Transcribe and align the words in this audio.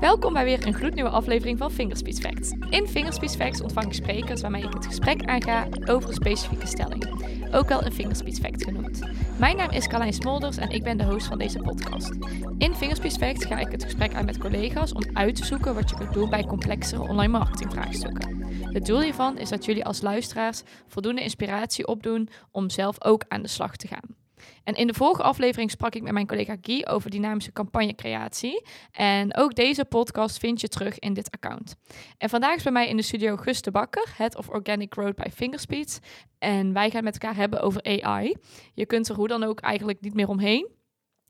Welkom 0.00 0.32
bij 0.32 0.44
weer 0.44 0.66
een 0.66 0.74
gloednieuwe 0.74 1.10
aflevering 1.10 1.58
van 1.58 1.70
Fingerspeech 1.70 2.18
Facts. 2.18 2.50
In 2.70 2.88
Fingerspeech 2.88 3.30
Facts 3.30 3.60
ontvang 3.60 3.86
ik 3.86 3.92
sprekers 3.92 4.40
waarmee 4.40 4.62
ik 4.62 4.72
het 4.72 4.86
gesprek 4.86 5.24
aanga 5.24 5.66
over 5.84 6.08
een 6.08 6.14
specifieke 6.14 6.66
stelling. 6.66 7.04
Ook 7.52 7.68
wel 7.68 7.84
een 7.84 7.92
Fingerspeech 7.92 8.36
Fact 8.36 8.64
genoemd. 8.64 9.00
Mijn 9.38 9.56
naam 9.56 9.70
is 9.70 9.86
Carlijn 9.86 10.12
Smolders 10.12 10.56
en 10.56 10.70
ik 10.70 10.82
ben 10.82 10.98
de 10.98 11.04
host 11.04 11.26
van 11.26 11.38
deze 11.38 11.58
podcast. 11.58 12.10
In 12.58 12.74
Fingerspeech 12.74 13.12
Facts 13.12 13.44
ga 13.44 13.58
ik 13.58 13.72
het 13.72 13.84
gesprek 13.84 14.14
aan 14.14 14.24
met 14.24 14.38
collega's 14.38 14.92
om 14.92 15.02
uit 15.12 15.36
te 15.36 15.44
zoeken 15.44 15.74
wat 15.74 15.90
je 15.90 15.96
kunt 15.96 16.12
doen 16.12 16.30
bij 16.30 16.44
complexere 16.44 17.02
online 17.02 17.38
marketingvraagstukken. 17.38 18.44
Het 18.62 18.86
doel 18.86 19.00
hiervan 19.00 19.38
is 19.38 19.48
dat 19.48 19.64
jullie 19.64 19.84
als 19.84 20.00
luisteraars 20.00 20.62
voldoende 20.86 21.22
inspiratie 21.22 21.86
opdoen 21.86 22.28
om 22.50 22.70
zelf 22.70 23.04
ook 23.04 23.24
aan 23.28 23.42
de 23.42 23.48
slag 23.48 23.76
te 23.76 23.86
gaan. 23.86 24.25
En 24.64 24.74
in 24.74 24.86
de 24.86 24.94
vorige 24.94 25.22
aflevering 25.22 25.70
sprak 25.70 25.94
ik 25.94 26.02
met 26.02 26.12
mijn 26.12 26.26
collega 26.26 26.56
Guy 26.60 26.84
over 26.88 27.10
dynamische 27.10 27.52
campagnecreatie. 27.52 28.64
En 28.92 29.36
ook 29.36 29.54
deze 29.54 29.84
podcast 29.84 30.38
vind 30.38 30.60
je 30.60 30.68
terug 30.68 30.98
in 30.98 31.12
dit 31.12 31.30
account. 31.30 31.76
En 32.18 32.28
vandaag 32.28 32.56
is 32.56 32.62
bij 32.62 32.72
mij 32.72 32.88
in 32.88 32.96
de 32.96 33.02
studio 33.02 33.36
Gus 33.36 33.62
de 33.62 33.70
Bakker, 33.70 34.14
Head 34.16 34.36
of 34.36 34.48
Organic 34.48 34.92
Growth 34.92 35.16
bij 35.16 35.30
Fingerspeed. 35.34 36.00
En 36.38 36.72
wij 36.72 36.90
gaan 36.90 37.04
met 37.04 37.18
elkaar 37.18 37.36
hebben 37.36 37.60
over 37.60 38.02
AI. 38.02 38.36
Je 38.74 38.86
kunt 38.86 39.08
er 39.08 39.14
hoe 39.16 39.28
dan 39.28 39.42
ook 39.42 39.60
eigenlijk 39.60 40.00
niet 40.00 40.14
meer 40.14 40.28
omheen. 40.28 40.75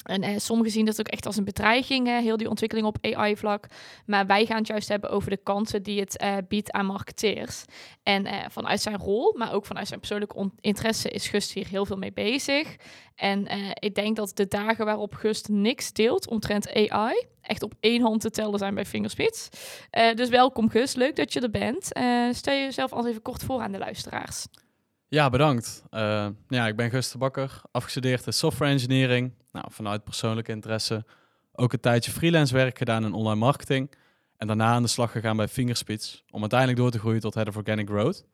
En 0.06 0.22
eh, 0.22 0.38
sommigen 0.38 0.72
zien 0.72 0.84
dat 0.84 1.00
ook 1.00 1.08
echt 1.08 1.26
als 1.26 1.36
een 1.36 1.44
bedreiging, 1.44 2.06
hè, 2.06 2.20
heel 2.20 2.36
die 2.36 2.48
ontwikkeling 2.48 2.86
op 2.86 2.98
AI-vlak. 3.00 3.66
Maar 4.06 4.26
wij 4.26 4.46
gaan 4.46 4.58
het 4.58 4.66
juist 4.66 4.88
hebben 4.88 5.10
over 5.10 5.30
de 5.30 5.36
kansen 5.42 5.82
die 5.82 6.00
het 6.00 6.16
eh, 6.16 6.36
biedt 6.48 6.72
aan 6.72 6.86
marketeers. 6.86 7.64
En 8.02 8.26
eh, 8.26 8.44
vanuit 8.50 8.80
zijn 8.80 8.96
rol, 8.96 9.34
maar 9.36 9.52
ook 9.52 9.66
vanuit 9.66 9.86
zijn 9.86 10.00
persoonlijke 10.00 10.50
interesse, 10.60 11.08
is 11.08 11.28
Gust 11.28 11.52
hier 11.52 11.66
heel 11.66 11.86
veel 11.86 11.96
mee 11.96 12.12
bezig. 12.12 12.76
En 13.16 13.46
eh, 13.46 13.70
ik 13.74 13.94
denk 13.94 14.16
dat 14.16 14.36
de 14.36 14.48
dagen 14.48 14.84
waarop 14.84 15.14
Gust 15.14 15.48
niks 15.48 15.92
deelt 15.92 16.28
omtrent 16.28 16.74
AI, 16.74 17.26
echt 17.40 17.62
op 17.62 17.74
één 17.80 18.02
hand 18.02 18.20
te 18.20 18.30
tellen 18.30 18.58
zijn 18.58 18.74
bij 18.74 18.84
Fingerspits. 18.84 19.48
Eh, 19.90 20.14
dus 20.14 20.28
welkom 20.28 20.70
Gust, 20.70 20.96
leuk 20.96 21.16
dat 21.16 21.32
je 21.32 21.40
er 21.40 21.50
bent. 21.50 21.92
Eh, 21.92 22.28
stel 22.32 22.54
jezelf 22.54 22.92
als 22.92 23.06
even 23.06 23.22
kort 23.22 23.42
voor 23.42 23.60
aan 23.60 23.72
de 23.72 23.78
luisteraars. 23.78 24.46
Ja, 25.08 25.30
bedankt. 25.30 25.82
Uh, 25.90 26.26
ja, 26.48 26.66
ik 26.66 26.76
ben 26.76 26.90
Gus 26.90 27.10
de 27.10 27.18
Bakker, 27.18 27.60
afgestudeerd 27.70 28.26
in 28.26 28.32
software 28.32 28.70
engineering. 28.70 29.32
Nou, 29.52 29.66
vanuit 29.70 30.04
persoonlijke 30.04 30.52
interesse 30.52 31.04
ook 31.52 31.72
een 31.72 31.80
tijdje 31.80 32.10
freelance 32.10 32.54
werk 32.54 32.78
gedaan 32.78 33.04
in 33.04 33.12
online 33.12 33.40
marketing. 33.40 33.90
En 34.36 34.46
daarna 34.46 34.72
aan 34.72 34.82
de 34.82 34.88
slag 34.88 35.12
gegaan 35.12 35.36
bij 35.36 35.48
Fingerspits, 35.48 36.24
om 36.30 36.40
uiteindelijk 36.40 36.80
door 36.80 36.90
te 36.90 36.98
groeien 36.98 37.20
tot 37.20 37.34
Head 37.34 37.48
of 37.48 37.56
Organic 37.56 37.88
Growth. 37.88 38.24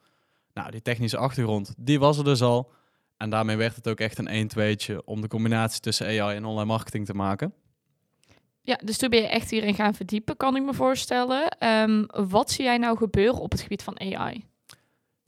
Nou, 0.54 0.70
die 0.70 0.82
technische 0.82 1.16
achtergrond, 1.16 1.74
die 1.76 1.98
was 1.98 2.18
er 2.18 2.24
dus 2.24 2.42
al. 2.42 2.72
En 3.16 3.30
daarmee 3.30 3.56
werd 3.56 3.76
het 3.76 3.88
ook 3.88 4.00
echt 4.00 4.18
een 4.18 4.50
1-2'tje 4.50 5.04
om 5.04 5.20
de 5.20 5.28
combinatie 5.28 5.80
tussen 5.80 6.06
AI 6.06 6.36
en 6.36 6.44
online 6.44 6.66
marketing 6.66 7.06
te 7.06 7.14
maken. 7.14 7.54
Ja, 8.62 8.78
dus 8.84 8.98
toen 8.98 9.10
ben 9.10 9.20
je 9.20 9.28
echt 9.28 9.50
hierin 9.50 9.74
gaan 9.74 9.94
verdiepen, 9.94 10.36
kan 10.36 10.56
ik 10.56 10.62
me 10.62 10.74
voorstellen. 10.74 11.66
Um, 11.66 12.06
wat 12.28 12.50
zie 12.50 12.64
jij 12.64 12.78
nou 12.78 12.96
gebeuren 12.96 13.40
op 13.40 13.50
het 13.50 13.60
gebied 13.60 13.82
van 13.82 14.00
AI? 14.00 14.44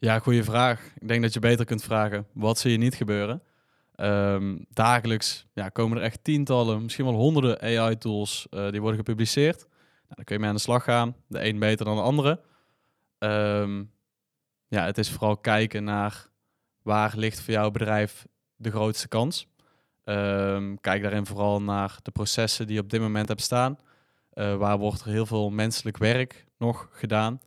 Ja, 0.05 0.19
goede 0.19 0.45
vraag. 0.45 0.91
Ik 0.99 1.09
denk 1.09 1.23
dat 1.23 1.33
je 1.33 1.41
beter 1.41 1.65
kunt 1.65 1.83
vragen, 1.83 2.27
wat 2.33 2.59
zie 2.59 2.71
je 2.71 2.79
niet 2.79 2.95
gebeuren? 2.95 3.43
Um, 3.97 4.67
dagelijks 4.71 5.47
ja, 5.53 5.69
komen 5.69 5.99
er 5.99 6.05
echt 6.05 6.25
tientallen, 6.25 6.83
misschien 6.83 7.05
wel 7.05 7.15
honderden 7.15 7.61
AI-tools 7.61 8.47
uh, 8.51 8.71
die 8.71 8.81
worden 8.81 8.99
gepubliceerd. 8.99 9.59
Nou, 9.59 10.15
dan 10.15 10.25
kun 10.25 10.35
je 10.35 10.41
mee 10.41 10.51
aan 10.51 10.57
de 10.57 10.61
slag 10.61 10.85
gaan. 10.85 11.17
De 11.27 11.45
een 11.45 11.59
beter 11.59 11.85
dan 11.85 11.97
de 11.97 12.03
andere. 12.03 12.41
Um, 13.19 13.91
ja, 14.69 14.85
het 14.85 14.99
is 14.99 15.11
vooral 15.11 15.37
kijken 15.37 15.85
naar 15.85 16.29
waar 16.83 17.13
ligt 17.17 17.41
voor 17.41 17.55
jouw 17.55 17.71
bedrijf 17.71 18.27
de 18.57 18.71
grootste 18.71 19.09
kans. 19.09 19.49
Um, 20.05 20.81
kijk 20.81 21.03
daarin 21.03 21.27
vooral 21.27 21.63
naar 21.63 21.99
de 22.03 22.11
processen 22.11 22.67
die 22.67 22.75
je 22.75 22.83
op 22.83 22.91
dit 22.91 23.01
moment 23.01 23.29
hebt 23.29 23.43
staan. 23.43 23.79
Uh, 24.35 24.57
waar 24.57 24.79
wordt 24.79 25.01
er 25.01 25.11
heel 25.11 25.27
veel 25.27 25.51
menselijk 25.51 25.97
werk 25.97 26.45
nog 26.59 26.89
gedaan? 26.93 27.41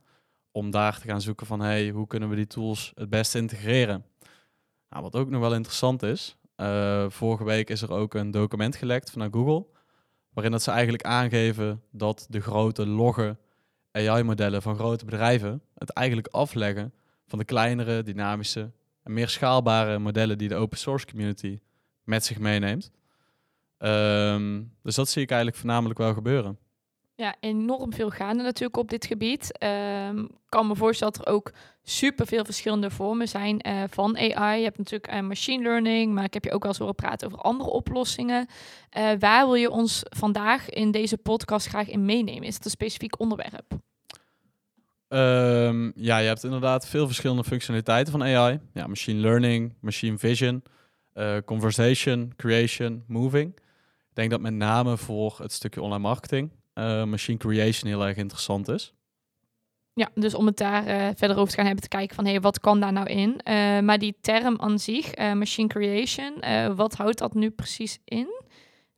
Om 0.57 0.71
daar 0.71 0.99
te 0.99 1.07
gaan 1.07 1.21
zoeken 1.21 1.45
van 1.45 1.59
hey, 1.59 1.89
hoe 1.89 2.07
kunnen 2.07 2.29
we 2.29 2.35
die 2.35 2.47
tools 2.47 2.91
het 2.95 3.09
beste 3.09 3.37
integreren? 3.37 4.05
Nou, 4.89 5.03
wat 5.03 5.15
ook 5.15 5.29
nog 5.29 5.41
wel 5.41 5.53
interessant 5.53 6.03
is, 6.03 6.37
uh, 6.55 7.05
vorige 7.09 7.43
week 7.43 7.69
is 7.69 7.81
er 7.81 7.91
ook 7.91 8.13
een 8.13 8.31
document 8.31 8.75
gelekt 8.75 9.11
vanuit 9.11 9.33
Google, 9.33 9.65
waarin 10.33 10.51
dat 10.51 10.63
ze 10.63 10.71
eigenlijk 10.71 11.03
aangeven 11.03 11.83
dat 11.91 12.27
de 12.29 12.39
grote 12.39 12.87
logge 12.87 13.37
AI-modellen 13.91 14.61
van 14.61 14.75
grote 14.75 15.05
bedrijven 15.05 15.61
het 15.73 15.89
eigenlijk 15.89 16.27
afleggen 16.27 16.93
van 17.27 17.39
de 17.39 17.45
kleinere, 17.45 18.03
dynamische 18.03 18.71
en 19.03 19.13
meer 19.13 19.29
schaalbare 19.29 19.99
modellen 19.99 20.37
die 20.37 20.47
de 20.49 20.55
open 20.55 20.77
source 20.77 21.05
community 21.05 21.59
met 22.03 22.25
zich 22.25 22.39
meeneemt. 22.39 22.91
Um, 23.77 24.73
dus 24.83 24.95
dat 24.95 25.09
zie 25.09 25.21
ik 25.21 25.29
eigenlijk 25.29 25.59
voornamelijk 25.59 25.99
wel 25.99 26.13
gebeuren. 26.13 26.57
Ja, 27.17 27.35
enorm 27.39 27.93
veel 27.93 28.09
gaande 28.09 28.43
natuurlijk 28.43 28.77
op 28.77 28.89
dit 28.89 29.05
gebied. 29.05 29.49
Ik 29.57 29.67
um, 30.09 30.29
kan 30.49 30.67
me 30.67 30.75
voorstellen 30.75 31.13
dat 31.13 31.27
er 31.27 31.33
ook 31.33 31.51
super 31.83 32.27
veel 32.27 32.45
verschillende 32.45 32.89
vormen 32.89 33.27
zijn 33.27 33.67
uh, 33.67 33.83
van 33.89 34.17
AI. 34.17 34.57
Je 34.57 34.63
hebt 34.63 34.77
natuurlijk 34.77 35.13
uh, 35.13 35.19
machine 35.19 35.63
learning, 35.63 36.13
maar 36.13 36.23
ik 36.23 36.33
heb 36.33 36.43
je 36.43 36.51
ook 36.51 36.61
wel 36.61 36.71
eens 36.71 36.79
horen 36.79 36.95
praten 36.95 37.27
over 37.27 37.39
andere 37.39 37.69
oplossingen. 37.69 38.47
Uh, 38.97 39.11
waar 39.19 39.45
wil 39.45 39.55
je 39.55 39.69
ons 39.69 40.03
vandaag 40.03 40.69
in 40.69 40.91
deze 40.91 41.17
podcast 41.17 41.67
graag 41.67 41.87
in 41.87 42.05
meenemen? 42.05 42.43
Is 42.47 42.55
het 42.55 42.65
een 42.65 42.71
specifiek 42.71 43.19
onderwerp? 43.19 43.71
Um, 45.07 45.91
ja, 45.95 46.17
je 46.17 46.27
hebt 46.27 46.43
inderdaad 46.43 46.87
veel 46.87 47.05
verschillende 47.05 47.43
functionaliteiten 47.43 48.11
van 48.11 48.23
AI. 48.23 48.59
Ja, 48.73 48.87
machine 48.87 49.19
learning, 49.19 49.73
machine 49.79 50.17
vision, 50.17 50.63
conversation, 51.45 52.33
creation, 52.35 53.03
moving. 53.07 53.55
Ik 54.09 54.13
denk 54.13 54.31
dat 54.31 54.41
met 54.41 54.53
name 54.53 54.97
voor 54.97 55.35
het 55.41 55.51
stukje 55.51 55.81
online 55.81 56.01
marketing 56.01 56.51
uh, 56.77 57.03
machine 57.03 57.37
creation 57.37 57.91
heel 57.91 58.05
erg 58.05 58.17
interessant 58.17 58.67
is. 58.67 58.93
Ja, 59.93 60.09
dus 60.13 60.33
om 60.33 60.45
het 60.45 60.57
daar 60.57 60.87
uh, 60.87 61.07
verder 61.15 61.37
over 61.37 61.49
te 61.49 61.55
gaan 61.55 61.65
hebben, 61.65 61.83
te 61.83 61.89
kijken 61.89 62.15
van 62.15 62.25
hé, 62.25 62.31
hey, 62.31 62.41
wat 62.41 62.59
kan 62.59 62.79
daar 62.79 62.93
nou 62.93 63.07
in? 63.07 63.29
Uh, 63.29 63.79
maar 63.79 63.99
die 63.99 64.17
term 64.21 64.59
aan 64.59 64.79
zich, 64.79 65.15
machine 65.15 65.67
creation, 65.67 66.33
wat 66.75 66.93
houdt 66.93 67.17
dat 67.17 67.33
nu 67.33 67.49
precies 67.49 67.99
in? 68.03 68.27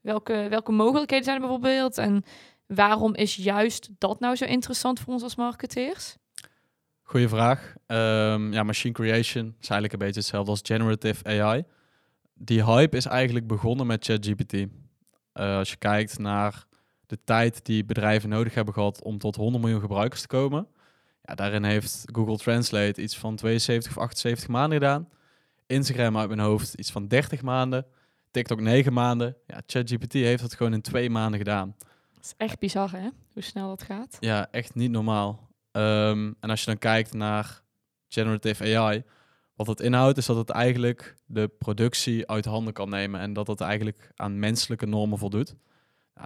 Welke, 0.02 0.48
welke 0.50 0.72
mogelijkheden 0.72 1.26
zijn 1.26 1.36
er 1.36 1.42
bijvoorbeeld? 1.42 1.98
En 1.98 2.24
waarom 2.66 3.16
is 3.16 3.36
juist 3.36 3.90
dat 3.98 4.20
nou 4.20 4.36
zo 4.36 4.46
interessant 4.46 5.00
voor 5.00 5.14
ons 5.14 5.24
als 5.24 5.36
marketeers? 5.36 6.16
Goeie 7.02 7.28
vraag. 7.28 7.74
Um, 7.88 8.54
ja, 8.54 8.64
machine 8.64 8.94
creation 8.94 9.56
is 9.60 9.70
eigenlijk 9.70 9.94
een 9.94 10.00
beetje 10.00 10.20
hetzelfde 10.20 10.52
als 10.52 10.62
generative 10.64 11.42
AI. 11.42 11.64
Die 12.34 12.66
hype 12.66 12.98
is 12.98 13.06
eigenlijk 13.06 13.48
begonnen 13.48 13.88
met 13.88 14.06
ChatGPT. 14.06 14.66
als 15.34 15.70
je 15.70 15.78
kijkt 15.78 16.20
naar 16.20 16.68
de 17.10 17.20
tijd 17.24 17.66
die 17.66 17.86
bedrijven 17.86 18.30
nodig 18.30 18.54
hebben 18.54 18.74
gehad 18.74 19.04
om 19.04 19.18
tot 19.18 19.36
100 19.36 19.64
miljoen 19.64 19.82
gebruikers 19.82 20.22
te 20.22 20.28
komen. 20.28 20.68
Ja, 21.22 21.36
daarin 21.36 21.64
heeft 21.64 22.04
Google 22.12 22.38
Translate 22.38 23.02
iets 23.02 23.18
van 23.18 23.36
72 23.36 23.98
of 23.98 24.04
78 24.04 24.48
maanden 24.48 24.80
gedaan. 24.80 25.10
Instagram 25.66 26.18
uit 26.18 26.28
mijn 26.28 26.40
hoofd 26.40 26.74
iets 26.74 26.92
van 26.92 27.08
30 27.08 27.42
maanden. 27.42 27.86
TikTok 28.32 28.62
9 28.62 28.94
maanden. 28.94 29.36
Ja, 29.48 29.62
ChatGPT 29.66 30.14
heeft 30.14 30.42
dat 30.42 30.54
gewoon 30.54 30.74
in 30.74 30.82
twee 30.82 31.10
maanden 31.10 31.40
gedaan. 31.40 31.76
Dat 32.14 32.24
is 32.24 32.34
echt 32.38 32.60
bizar, 32.60 32.92
hè? 32.92 33.10
Hoe 33.34 33.44
snel 33.44 33.68
dat 33.68 33.84
gaat. 33.84 34.18
Ja, 34.20 34.48
echt 34.52 34.76
niet 34.76 34.92
normaal. 34.92 35.50
Um, 35.72 36.36
en 36.40 36.50
als 36.50 36.60
je 36.60 36.66
dan 36.66 36.78
kijkt 36.78 37.14
naar 37.14 37.62
generative 38.08 38.78
AI, 38.78 39.04
wat 39.56 39.68
het 39.68 39.80
inhoudt, 39.80 40.18
is 40.18 40.26
dat 40.26 40.38
het 40.38 40.50
eigenlijk 40.50 41.16
de 41.26 41.48
productie 41.48 42.28
uit 42.28 42.46
handen 42.46 42.74
kan 42.74 42.90
nemen 42.90 43.20
en 43.20 43.34
dat 43.34 43.48
het 43.48 43.62
eigenlijk 43.62 44.12
aan 44.16 44.40
menselijke 44.40 44.86
normen 44.86 45.18
voldoet. 45.18 45.56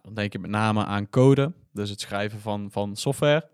Dan 0.01 0.13
denk 0.13 0.33
je 0.33 0.39
met 0.39 0.49
name 0.49 0.85
aan 0.85 1.09
code, 1.09 1.51
dus 1.71 1.89
het 1.89 2.01
schrijven 2.01 2.39
van, 2.39 2.71
van 2.71 2.95
software, 2.95 3.49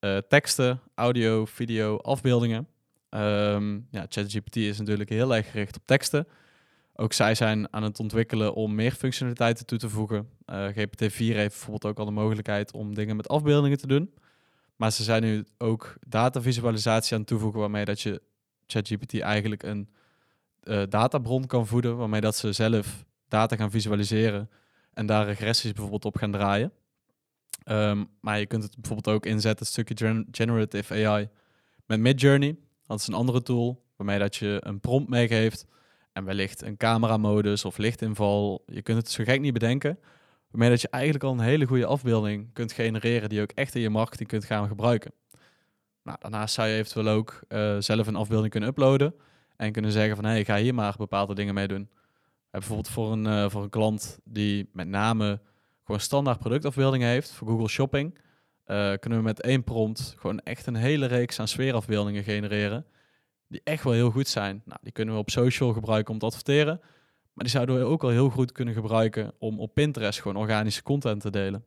uh, 0.00 0.18
teksten, 0.28 0.80
audio, 0.94 1.44
video, 1.44 1.96
afbeeldingen. 1.96 2.68
Um, 3.10 3.86
ja, 3.90 4.06
ChatGPT 4.08 4.56
is 4.56 4.78
natuurlijk 4.78 5.08
heel 5.08 5.34
erg 5.34 5.50
gericht 5.50 5.76
op 5.76 5.82
teksten. 5.84 6.26
Ook 6.94 7.12
zij 7.12 7.34
zijn 7.34 7.72
aan 7.72 7.82
het 7.82 8.00
ontwikkelen 8.00 8.54
om 8.54 8.74
meer 8.74 8.92
functionaliteiten 8.92 9.66
toe 9.66 9.78
te 9.78 9.88
voegen. 9.88 10.28
Uh, 10.46 10.68
GPT-4 10.68 11.16
heeft 11.16 11.36
bijvoorbeeld 11.36 11.84
ook 11.84 11.98
al 11.98 12.04
de 12.04 12.10
mogelijkheid 12.10 12.72
om 12.72 12.94
dingen 12.94 13.16
met 13.16 13.28
afbeeldingen 13.28 13.78
te 13.78 13.86
doen. 13.86 14.14
Maar 14.76 14.92
ze 14.92 15.02
zijn 15.02 15.22
nu 15.22 15.44
ook 15.58 15.94
datavisualisatie 16.06 17.12
aan 17.12 17.18
het 17.18 17.28
toevoegen, 17.28 17.60
waarmee 17.60 17.84
dat 17.84 18.00
je 18.00 18.22
ChatGPT 18.66 19.20
eigenlijk 19.20 19.62
een 19.62 19.88
uh, 20.62 20.82
databron 20.88 21.46
kan 21.46 21.66
voeden, 21.66 21.96
waarmee 21.96 22.20
dat 22.20 22.36
ze 22.36 22.52
zelf 22.52 23.04
data 23.28 23.56
gaan 23.56 23.70
visualiseren 23.70 24.50
en 24.96 25.06
daar 25.06 25.26
regressies 25.26 25.72
bijvoorbeeld 25.72 26.04
op 26.04 26.16
gaan 26.16 26.32
draaien. 26.32 26.72
Um, 27.64 28.08
maar 28.20 28.38
je 28.38 28.46
kunt 28.46 28.62
het 28.62 28.74
bijvoorbeeld 28.76 29.16
ook 29.16 29.26
inzetten, 29.26 29.66
een 29.66 29.72
stukje 29.72 30.24
generative 30.30 31.06
AI 31.06 31.28
met 31.86 32.00
Midjourney. 32.00 32.56
Dat 32.86 33.00
is 33.00 33.06
een 33.06 33.14
andere 33.14 33.42
tool 33.42 33.84
waarmee 33.96 34.18
dat 34.18 34.36
je 34.36 34.56
een 34.60 34.80
prompt 34.80 35.08
meegeeft 35.08 35.66
en 36.12 36.24
wellicht 36.24 36.62
een 36.62 36.76
cameramodus 36.76 37.64
of 37.64 37.78
lichtinval. 37.78 38.62
Je 38.66 38.82
kunt 38.82 38.98
het 38.98 39.10
zo 39.10 39.24
gek 39.24 39.40
niet 39.40 39.52
bedenken. 39.52 39.98
Waarmee 40.50 40.70
dat 40.70 40.80
je 40.80 40.88
eigenlijk 40.88 41.24
al 41.24 41.32
een 41.32 41.40
hele 41.40 41.66
goede 41.66 41.86
afbeelding 41.86 42.52
kunt 42.52 42.72
genereren 42.72 43.28
die 43.28 43.38
je 43.38 43.44
ook 43.44 43.52
echt 43.52 43.74
in 43.74 43.80
je 43.80 43.90
marketing 43.90 44.28
kunt 44.28 44.44
gaan 44.44 44.68
gebruiken. 44.68 45.12
Nou, 46.02 46.18
daarnaast 46.20 46.54
zou 46.54 46.68
je 46.68 46.76
eventueel 46.76 47.08
ook 47.08 47.40
uh, 47.48 47.76
zelf 47.78 48.06
een 48.06 48.16
afbeelding 48.16 48.50
kunnen 48.50 48.68
uploaden 48.68 49.14
en 49.56 49.72
kunnen 49.72 49.92
zeggen 49.92 50.16
van 50.16 50.24
hé, 50.24 50.30
hey, 50.30 50.44
ga 50.44 50.56
hier 50.56 50.74
maar 50.74 50.94
bepaalde 50.98 51.34
dingen 51.34 51.54
mee 51.54 51.68
doen 51.68 51.88
bijvoorbeeld 52.58 52.88
voor 52.88 53.12
een, 53.12 53.24
uh, 53.24 53.50
voor 53.50 53.62
een 53.62 53.70
klant 53.70 54.18
die 54.24 54.68
met 54.72 54.88
name 54.88 55.40
gewoon 55.84 56.00
standaard 56.00 56.38
productafbeeldingen 56.38 57.08
heeft 57.08 57.30
voor 57.30 57.48
Google 57.48 57.68
Shopping, 57.68 58.18
eh, 58.64 58.92
kunnen 59.00 59.18
we 59.18 59.24
met 59.24 59.40
één 59.40 59.64
prompt 59.64 60.14
gewoon 60.18 60.40
echt 60.40 60.66
een 60.66 60.74
hele 60.74 61.06
reeks 61.06 61.40
aan 61.40 61.48
sfeerafbeeldingen 61.48 62.24
genereren. 62.24 62.86
Die 63.48 63.60
echt 63.64 63.84
wel 63.84 63.92
heel 63.92 64.10
goed 64.10 64.28
zijn. 64.28 64.62
Nou, 64.64 64.78
die 64.82 64.92
kunnen 64.92 65.14
we 65.14 65.20
op 65.20 65.30
social 65.30 65.72
gebruiken 65.72 66.12
om 66.12 66.18
te 66.18 66.26
adverteren. 66.26 66.80
Maar 67.32 67.44
die 67.44 67.54
zouden 67.54 67.78
we 67.78 67.84
ook 67.84 68.02
al 68.02 68.08
heel 68.08 68.30
goed 68.30 68.52
kunnen 68.52 68.74
gebruiken 68.74 69.32
om 69.38 69.60
op 69.60 69.74
Pinterest 69.74 70.20
gewoon 70.20 70.36
organische 70.36 70.82
content 70.82 71.20
te 71.20 71.30
delen. 71.30 71.64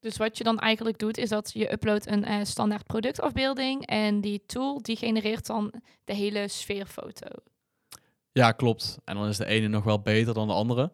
Dus 0.00 0.16
wat 0.16 0.38
je 0.38 0.44
dan 0.44 0.58
eigenlijk 0.58 0.98
doet, 0.98 1.18
is 1.18 1.28
dat 1.28 1.50
je 1.52 1.72
uploadt 1.72 2.06
een 2.06 2.28
uh, 2.28 2.44
standaard 2.44 2.86
productafbeelding 2.86 3.86
en 3.86 4.20
die 4.20 4.42
tool 4.46 4.82
die 4.82 4.96
genereert 4.96 5.46
dan 5.46 5.74
de 6.04 6.14
hele 6.14 6.48
sfeerfoto. 6.48 7.26
Ja, 8.32 8.52
klopt. 8.52 8.98
En 9.04 9.14
dan 9.14 9.28
is 9.28 9.36
de 9.36 9.46
ene 9.46 9.68
nog 9.68 9.84
wel 9.84 10.00
beter 10.00 10.34
dan 10.34 10.46
de 10.46 10.52
andere. 10.52 10.92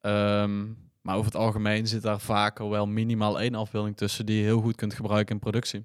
Ehm, 0.00 0.66
maar 1.00 1.14
over 1.16 1.32
het 1.32 1.40
algemeen 1.40 1.86
zit 1.86 2.02
daar 2.02 2.20
vaker 2.20 2.68
wel 2.68 2.86
minimaal 2.86 3.40
één 3.40 3.54
afbeelding 3.54 3.96
tussen 3.96 4.26
die 4.26 4.36
je 4.36 4.42
heel 4.42 4.60
goed 4.60 4.76
kunt 4.76 4.94
gebruiken 4.94 5.34
in 5.34 5.40
productie. 5.40 5.84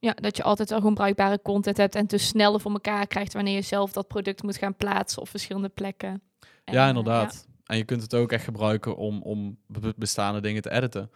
Ja, 0.00 0.12
dat 0.12 0.36
je 0.36 0.42
altijd 0.42 0.70
wel 0.70 0.78
gewoon 0.78 0.94
bruikbare 0.94 1.42
content 1.42 1.76
hebt 1.76 1.94
en 1.94 2.06
dus 2.06 2.26
sneller 2.26 2.60
voor 2.60 2.72
elkaar 2.72 3.06
krijgt 3.06 3.32
wanneer 3.32 3.54
je 3.54 3.62
zelf 3.62 3.92
dat 3.92 4.08
product 4.08 4.42
moet 4.42 4.56
gaan 4.56 4.76
plaatsen 4.76 5.22
op 5.22 5.28
verschillende 5.28 5.68
plekken. 5.68 6.22
ja, 6.64 6.82
eh, 6.82 6.88
inderdaad. 6.88 7.46
En 7.64 7.76
je 7.76 7.84
kunt 7.84 8.02
het 8.02 8.14
ook 8.14 8.32
echt 8.32 8.44
gebruiken 8.44 8.96
om, 8.96 9.22
om 9.22 9.58
bestaande 9.96 10.40
dingen 10.40 10.62
te 10.62 10.70
editen. 10.70 11.10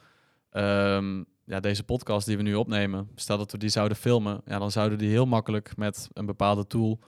Ehm, 0.50 1.22
ja, 1.44 1.60
deze 1.60 1.84
podcast 1.84 2.26
die 2.26 2.37
we 2.37 2.43
nu 2.43 2.54
opnemen, 2.54 3.10
stel 3.14 3.38
dat 3.38 3.52
we 3.52 3.58
die 3.58 3.69
zouden 3.69 3.96
filmen, 3.96 4.40
ja, 4.44 4.58
dan 4.58 4.70
zouden 4.70 4.99
die 4.99 5.08
heel 5.08 5.26
makkelijk 5.26 5.76
met 5.76 6.08
een 6.12 6.26
bepaalde 6.26 6.66
tool 6.66 7.00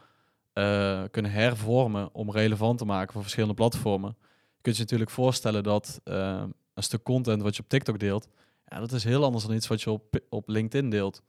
uh, 0.55 1.03
kunnen 1.11 1.31
hervormen 1.31 2.09
om 2.13 2.31
relevant 2.31 2.79
te 2.79 2.85
maken 2.85 3.13
voor 3.13 3.23
verschillende 3.23 3.55
platformen. 3.55 4.17
Je 4.55 4.61
kunt 4.61 4.77
je 4.77 4.83
natuurlijk 4.83 5.11
voorstellen 5.11 5.63
dat 5.63 6.01
uh, 6.05 6.43
een 6.75 6.83
stuk 6.83 7.03
content 7.03 7.43
wat 7.43 7.57
je 7.57 7.63
op 7.63 7.69
TikTok 7.69 7.99
deelt, 7.99 8.29
ja, 8.67 8.81
dat 8.81 8.93
is 8.93 9.05
heel 9.05 9.25
anders 9.25 9.45
dan 9.45 9.55
iets 9.55 9.67
wat 9.67 9.83
je 9.83 9.91
op, 9.91 10.21
op 10.29 10.49
LinkedIn 10.49 10.91
deelt. 10.91 11.23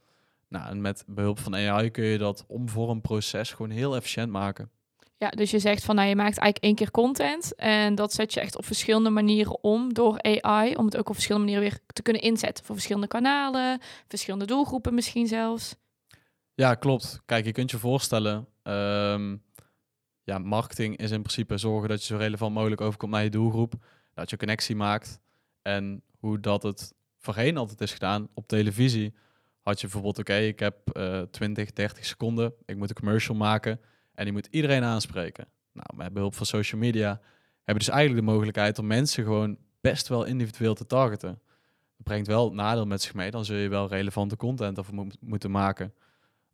Nou, 0.50 0.70
en 0.70 0.82
met 0.82 1.04
behulp 1.08 1.40
van 1.40 1.56
AI 1.56 1.92
kun 1.92 2.06
je 2.06 2.18
dat 2.18 2.46
omvormproces 2.48 3.52
gewoon 3.52 3.72
heel 3.72 3.96
efficiënt 3.96 4.32
maken. 4.32 4.70
Ja, 5.18 5.30
dus 5.30 5.52
je 5.52 5.60
zegt 5.60 5.84
van 5.84 5.96
nou, 5.96 6.08
je 6.08 6.16
maakt 6.16 6.38
eigenlijk 6.38 6.64
één 6.64 6.76
keer 6.76 6.92
content 6.92 7.56
en 7.56 7.96
dat 7.96 8.14
zet 8.14 8.34
je 8.34 8.40
echt 8.40 8.58
op 8.58 8.66
verschillende 8.66 9.10
manieren 9.10 9.64
om 9.64 9.94
door 9.94 10.22
AI, 10.22 10.76
om 10.76 10.86
het 10.86 10.98
ook 10.98 11.10
op 11.10 11.14
verschillende 11.14 11.48
manieren 11.48 11.72
weer 11.72 11.94
te 11.94 12.02
kunnen 12.02 12.22
inzetten 12.22 12.66
voor 12.66 12.76
verschillende 12.76 13.08
kanalen, 13.08 13.80
verschillende 14.08 14.46
doelgroepen 14.46 14.94
misschien 14.94 15.28
zelfs. 15.28 15.76
Ja, 16.54 16.76
klopt. 16.76 17.22
Kijk, 17.26 17.46
je 17.46 17.52
kunt 17.52 17.72
je 17.72 17.78
voorstellen, 17.78 18.48
um, 18.68 19.44
ja, 20.24 20.38
marketing 20.38 20.98
is 20.98 21.12
in 21.12 21.22
principe 21.22 21.58
zorgen 21.58 21.90
dat 21.90 22.00
je 22.00 22.06
zo 22.06 22.18
relevant 22.18 22.54
mogelijk 22.54 22.82
overkomt 22.82 23.12
naar 23.12 23.24
je 23.24 23.30
doelgroep, 23.30 23.74
dat 24.14 24.30
je 24.30 24.38
connectie 24.38 24.76
maakt 24.76 25.20
en 25.62 26.02
hoe 26.20 26.40
dat 26.40 26.64
het 26.64 26.94
voorheen 27.18 27.58
altijd 27.58 27.82
is 27.82 27.94
gedaan 27.94 28.30
op 28.34 28.48
televisie. 28.48 29.14
Had 29.62 29.82
je 29.82 29.88
bijvoorbeeld, 29.88 30.20
oké, 30.20 30.36
ik 30.36 30.60
heb 30.60 30.98
uh, 30.98 31.22
20, 31.22 31.74
30 31.74 32.06
seconden, 32.06 32.54
ik 32.66 32.78
moet 32.78 32.90
een 32.90 32.96
commercial 32.96 33.36
maken 33.36 33.80
en 34.14 34.24
die 34.24 34.34
moet 34.34 34.48
iedereen 34.52 34.84
aanspreken. 34.84 35.48
Nou, 35.72 35.88
met 35.96 36.14
behulp 36.14 36.36
van 36.36 36.46
social 36.46 36.82
media 36.82 37.08
hebben 37.08 37.84
we 37.84 37.90
dus 37.90 37.90
eigenlijk 37.90 38.26
de 38.26 38.32
mogelijkheid 38.32 38.80
om 38.80 38.88
mensen 38.88 39.24
gewoon 39.24 39.58
best 39.82 40.08
wel 40.08 40.24
individueel 40.24 40.74
te 40.74 40.86
targeten. 40.86 41.42
Dat 41.96 42.04
brengt 42.04 42.28
wel 42.28 42.54
nadeel 42.54 42.86
met 42.86 43.02
zich 43.02 43.14
mee, 43.14 43.32
dan 43.32 43.46
zul 43.46 43.56
je 43.56 43.70
wel 43.70 43.88
relevante 43.88 44.36
content 44.36 44.80
over 44.80 44.94
mo 44.94 45.08
moeten 45.20 45.52
maken. 45.52 45.94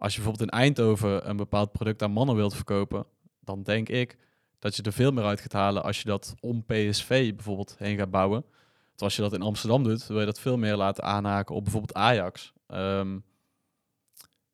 Als 0.01 0.15
je 0.15 0.21
bijvoorbeeld 0.21 0.51
in 0.51 0.59
Eindhoven 0.59 1.29
een 1.29 1.37
bepaald 1.37 1.71
product 1.71 2.01
aan 2.01 2.11
mannen 2.11 2.35
wilt 2.35 2.55
verkopen, 2.55 3.05
dan 3.39 3.63
denk 3.63 3.89
ik 3.89 4.17
dat 4.59 4.75
je 4.75 4.81
er 4.81 4.93
veel 4.93 5.11
meer 5.11 5.23
uit 5.23 5.39
gaat 5.39 5.53
halen 5.53 5.83
als 5.83 6.01
je 6.01 6.05
dat 6.05 6.35
om 6.39 6.65
PSV 6.65 7.35
bijvoorbeeld 7.35 7.75
heen 7.77 7.97
gaat 7.97 8.11
bouwen. 8.11 8.41
Terwijl 8.41 8.97
als 8.97 9.15
je 9.15 9.21
dat 9.21 9.33
in 9.33 9.41
Amsterdam 9.41 9.83
doet, 9.83 10.07
wil 10.07 10.19
je 10.19 10.25
dat 10.25 10.39
veel 10.39 10.57
meer 10.57 10.75
laten 10.75 11.03
aanhaken 11.03 11.55
op 11.55 11.63
bijvoorbeeld 11.63 11.93
Ajax. 11.93 12.53
Um, 12.67 13.23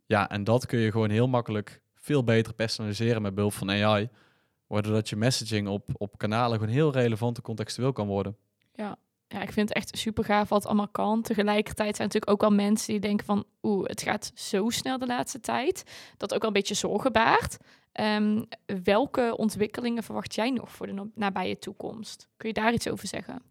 ja, 0.06 0.30
en 0.30 0.44
dat 0.44 0.66
kun 0.66 0.80
je 0.80 0.92
gewoon 0.92 1.10
heel 1.10 1.28
makkelijk 1.28 1.82
veel 1.96 2.24
beter 2.24 2.54
personaliseren 2.54 3.22
met 3.22 3.36
behulp 3.36 3.54
van 3.54 3.72
AI. 3.72 4.10
Waardoor 4.68 4.94
dat 4.94 5.10
je 5.10 5.16
messaging 5.16 5.68
op, 5.68 5.90
op 5.94 6.18
kanalen 6.18 6.60
gewoon 6.60 6.74
heel 6.74 6.92
relevant 6.92 7.38
en 7.38 7.44
contextueel 7.44 7.92
kan 7.92 8.08
worden. 8.08 8.38
Ja. 8.74 8.98
Ja, 9.28 9.42
ik 9.42 9.52
vind 9.52 9.70
het 9.70 9.78
echt 9.78 9.98
super 9.98 10.24
gaaf 10.24 10.50
wat 10.50 10.66
allemaal 10.66 10.88
kan. 10.88 11.22
Tegelijkertijd 11.22 11.96
zijn 11.96 12.08
natuurlijk 12.08 12.32
ook 12.32 12.50
wel 12.50 12.58
mensen 12.58 12.92
die 12.92 13.02
denken 13.02 13.26
van... 13.26 13.46
oeh, 13.62 13.88
het 13.88 14.02
gaat 14.02 14.32
zo 14.36 14.70
snel 14.70 14.98
de 14.98 15.06
laatste 15.06 15.40
tijd. 15.40 15.84
Dat 16.18 16.34
ook 16.34 16.40
wel 16.40 16.50
een 16.50 16.56
beetje 16.56 16.74
zorgen 16.74 17.12
baart. 17.12 17.58
Um, 18.00 18.48
welke 18.84 19.34
ontwikkelingen 19.38 20.04
verwacht 20.04 20.36
jij 20.36 20.50
nog 20.50 20.72
voor 20.72 20.88
de 20.88 21.10
nabije 21.16 21.60
toekomst? 21.60 22.28
Kun 22.38 22.48
je 22.50 22.56
daar 22.56 22.74
iets 22.74 22.90
over 22.90 23.08
zeggen? 23.08 23.42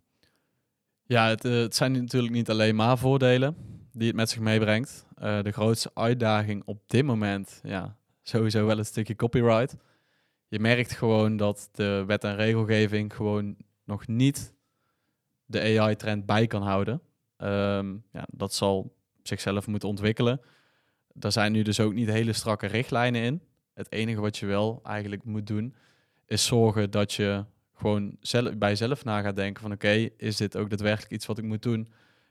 Ja, 1.03 1.29
het, 1.29 1.45
uh, 1.45 1.61
het 1.61 1.77
zijn 1.77 1.93
natuurlijk 1.93 2.33
niet 2.33 2.51
alleen 2.51 2.77
maar 2.77 2.99
voordelen 2.99 3.57
die 3.93 4.07
het 4.07 4.17
met 4.17 4.31
zich 4.31 4.41
meebrengt. 4.41 5.07
Uh, 5.23 5.43
de 5.43 5.51
grootste 5.51 5.91
uitdaging 5.95 6.63
op 6.65 6.83
dit 6.87 7.05
moment, 7.05 7.61
ja, 7.63 7.97
sowieso 8.23 8.67
wel 8.67 8.79
een 8.79 8.85
stukje 8.85 9.17
copyright. 9.17 9.77
Je 10.49 10.59
merkt 10.59 10.93
gewoon 10.93 11.37
dat 11.37 11.69
de 11.73 12.05
wet 12.07 12.25
en 12.25 12.37
regelgeving 12.37 13.15
gewoon 13.15 13.57
nog 13.85 14.07
niet 14.07 14.55
de 15.47 15.79
AI-trend 15.81 16.27
bij 16.27 16.47
kan 16.47 16.63
houden. 16.63 17.01
Um, 17.39 18.05
ja, 18.13 18.27
dat 18.31 18.55
zal 18.55 18.95
zichzelf 19.23 19.67
moeten 19.67 19.89
ontwikkelen. 19.89 20.41
Daar 21.13 21.33
zijn 21.33 21.53
nu 21.53 21.63
dus 21.63 21.81
ook 21.81 21.95
niet 21.95 22.09
hele 22.09 22.33
strakke 22.33 22.67
richtlijnen 22.67 23.23
in. 23.23 23.43
Het 23.75 23.93
enige 23.93 24.21
wat 24.21 24.37
je 24.37 24.47
wel 24.47 24.81
eigenlijk 24.83 25.25
moet 25.25 25.47
doen, 25.47 25.75
is 26.27 26.47
zorgen 26.47 26.91
dat 26.91 27.13
je 27.13 27.45
gewoon 27.75 28.17
zelf, 28.21 28.57
bij 28.59 28.69
jezelf 28.69 29.05
na 29.05 29.21
gaat 29.21 29.37
denken 29.37 29.63
van 29.63 29.73
oké, 29.73 30.09
is 30.17 30.37
dit 30.37 30.57
ook 30.57 30.71
daadwerkelijk 30.71 31.13
iets 31.13 31.27
wat 31.27 31.39
ik 31.39 31.45
moet 31.45 31.63
doen, 31.63 31.89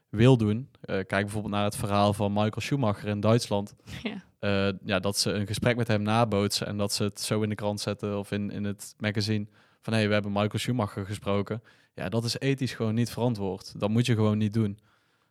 wil 0.10 0.38
doen? 0.38 0.58
Uh, 0.58 0.86
kijk 0.86 1.08
bijvoorbeeld 1.10 1.54
naar 1.54 1.64
het 1.64 1.76
verhaal 1.76 2.14
van 2.14 2.34
Michael 2.34 2.62
Schumacher 2.62 3.08
in 3.08 3.20
Duitsland. 3.20 3.76
Ja. 4.04 4.24
Uh, 4.40 4.74
ja, 4.84 5.00
dat 5.00 5.18
ze 5.18 5.32
een 5.32 5.48
gesprek 5.48 5.76
met 5.76 5.88
hem 5.88 6.02
nabootsen 6.02 6.68
en 6.68 6.78
dat 6.78 6.94
ze 6.94 7.04
het 7.04 7.22
zo 7.22 7.42
in 7.42 7.50
de 7.50 7.56
krant 7.56 7.80
zetten 7.80 8.18
of 8.18 8.32
in, 8.32 8.52
in 8.52 8.64
het 8.64 8.96
magazine 8.98 9.48
van 9.82 9.94
hé, 9.94 10.00
hey, 10.00 10.08
we 10.08 10.14
hebben 10.14 10.32
Michael 10.32 10.60
Schumacher 10.60 11.06
gesproken. 11.06 11.62
Ja, 11.96 12.10
dat 12.10 12.24
is 12.24 12.40
ethisch 12.40 12.74
gewoon 12.74 12.96
niet 12.96 13.10
verantwoord. 13.10 13.80
Dat 13.80 13.90
moet 13.90 14.06
je 14.06 14.16
gewoon 14.16 14.38
niet 14.38 14.54
doen. 14.54 14.80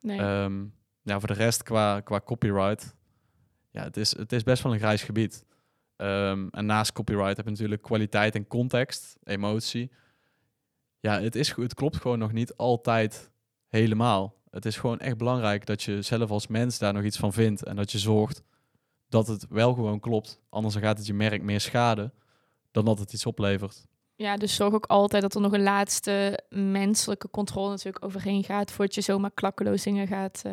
Nee. 0.00 0.20
Um, 0.20 0.74
ja, 1.02 1.18
voor 1.18 1.28
de 1.28 1.34
rest 1.34 1.62
qua, 1.62 2.00
qua 2.00 2.20
copyright, 2.20 2.94
ja, 3.70 3.82
het 3.82 3.96
is, 3.96 4.16
het 4.16 4.32
is 4.32 4.42
best 4.42 4.62
wel 4.62 4.72
een 4.72 4.78
grijs 4.78 5.02
gebied. 5.02 5.44
Um, 5.96 6.48
en 6.50 6.66
naast 6.66 6.92
copyright 6.92 7.36
heb 7.36 7.44
je 7.44 7.50
natuurlijk 7.50 7.82
kwaliteit 7.82 8.34
en 8.34 8.46
context, 8.46 9.16
emotie. 9.24 9.90
Ja, 11.00 11.20
het, 11.20 11.34
is, 11.34 11.56
het 11.56 11.74
klopt 11.74 11.96
gewoon 11.96 12.18
nog 12.18 12.32
niet 12.32 12.56
altijd 12.56 13.30
helemaal. 13.68 14.34
Het 14.50 14.64
is 14.64 14.76
gewoon 14.76 14.98
echt 14.98 15.16
belangrijk 15.16 15.66
dat 15.66 15.82
je 15.82 16.02
zelf 16.02 16.30
als 16.30 16.46
mens 16.46 16.78
daar 16.78 16.92
nog 16.92 17.02
iets 17.02 17.16
van 17.16 17.32
vindt 17.32 17.64
en 17.64 17.76
dat 17.76 17.92
je 17.92 17.98
zorgt 17.98 18.42
dat 19.08 19.26
het 19.26 19.46
wel 19.48 19.74
gewoon 19.74 20.00
klopt. 20.00 20.40
Anders 20.48 20.76
gaat 20.76 20.98
het 20.98 21.06
je 21.06 21.14
merk 21.14 21.42
meer 21.42 21.60
schade 21.60 22.12
dan 22.70 22.84
dat 22.84 22.98
het 22.98 23.12
iets 23.12 23.26
oplevert. 23.26 23.86
Ja, 24.16 24.36
dus 24.36 24.54
zorg 24.54 24.74
ook 24.74 24.86
altijd 24.86 25.22
dat 25.22 25.34
er 25.34 25.40
nog 25.40 25.52
een 25.52 25.62
laatste 25.62 26.44
menselijke 26.48 27.30
controle 27.30 27.70
natuurlijk 27.70 28.04
overheen 28.04 28.44
gaat, 28.44 28.72
voordat 28.72 28.94
je 28.94 29.00
zomaar 29.00 29.30
klakkeloos 29.34 29.82
dingen 29.82 30.06
gaat, 30.06 30.42
uh, 30.46 30.52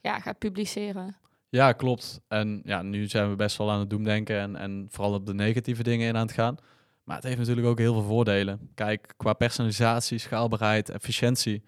ja, 0.00 0.20
gaat 0.20 0.38
publiceren. 0.38 1.16
Ja, 1.48 1.72
klopt. 1.72 2.20
En 2.28 2.60
ja, 2.64 2.82
nu 2.82 3.08
zijn 3.08 3.30
we 3.30 3.36
best 3.36 3.56
wel 3.56 3.70
aan 3.70 3.80
het 3.80 3.90
doemdenken 3.90 4.40
en, 4.40 4.56
en 4.56 4.86
vooral 4.90 5.14
op 5.14 5.26
de 5.26 5.34
negatieve 5.34 5.82
dingen 5.82 6.08
in 6.08 6.16
aan 6.16 6.26
het 6.26 6.34
gaan. 6.34 6.56
Maar 7.04 7.16
het 7.16 7.24
heeft 7.24 7.38
natuurlijk 7.38 7.66
ook 7.66 7.78
heel 7.78 7.92
veel 7.92 8.02
voordelen. 8.02 8.70
Kijk, 8.74 9.14
qua 9.16 9.32
personalisatie, 9.32 10.18
schaalbaarheid, 10.18 10.88
efficiëntie, 10.88 11.64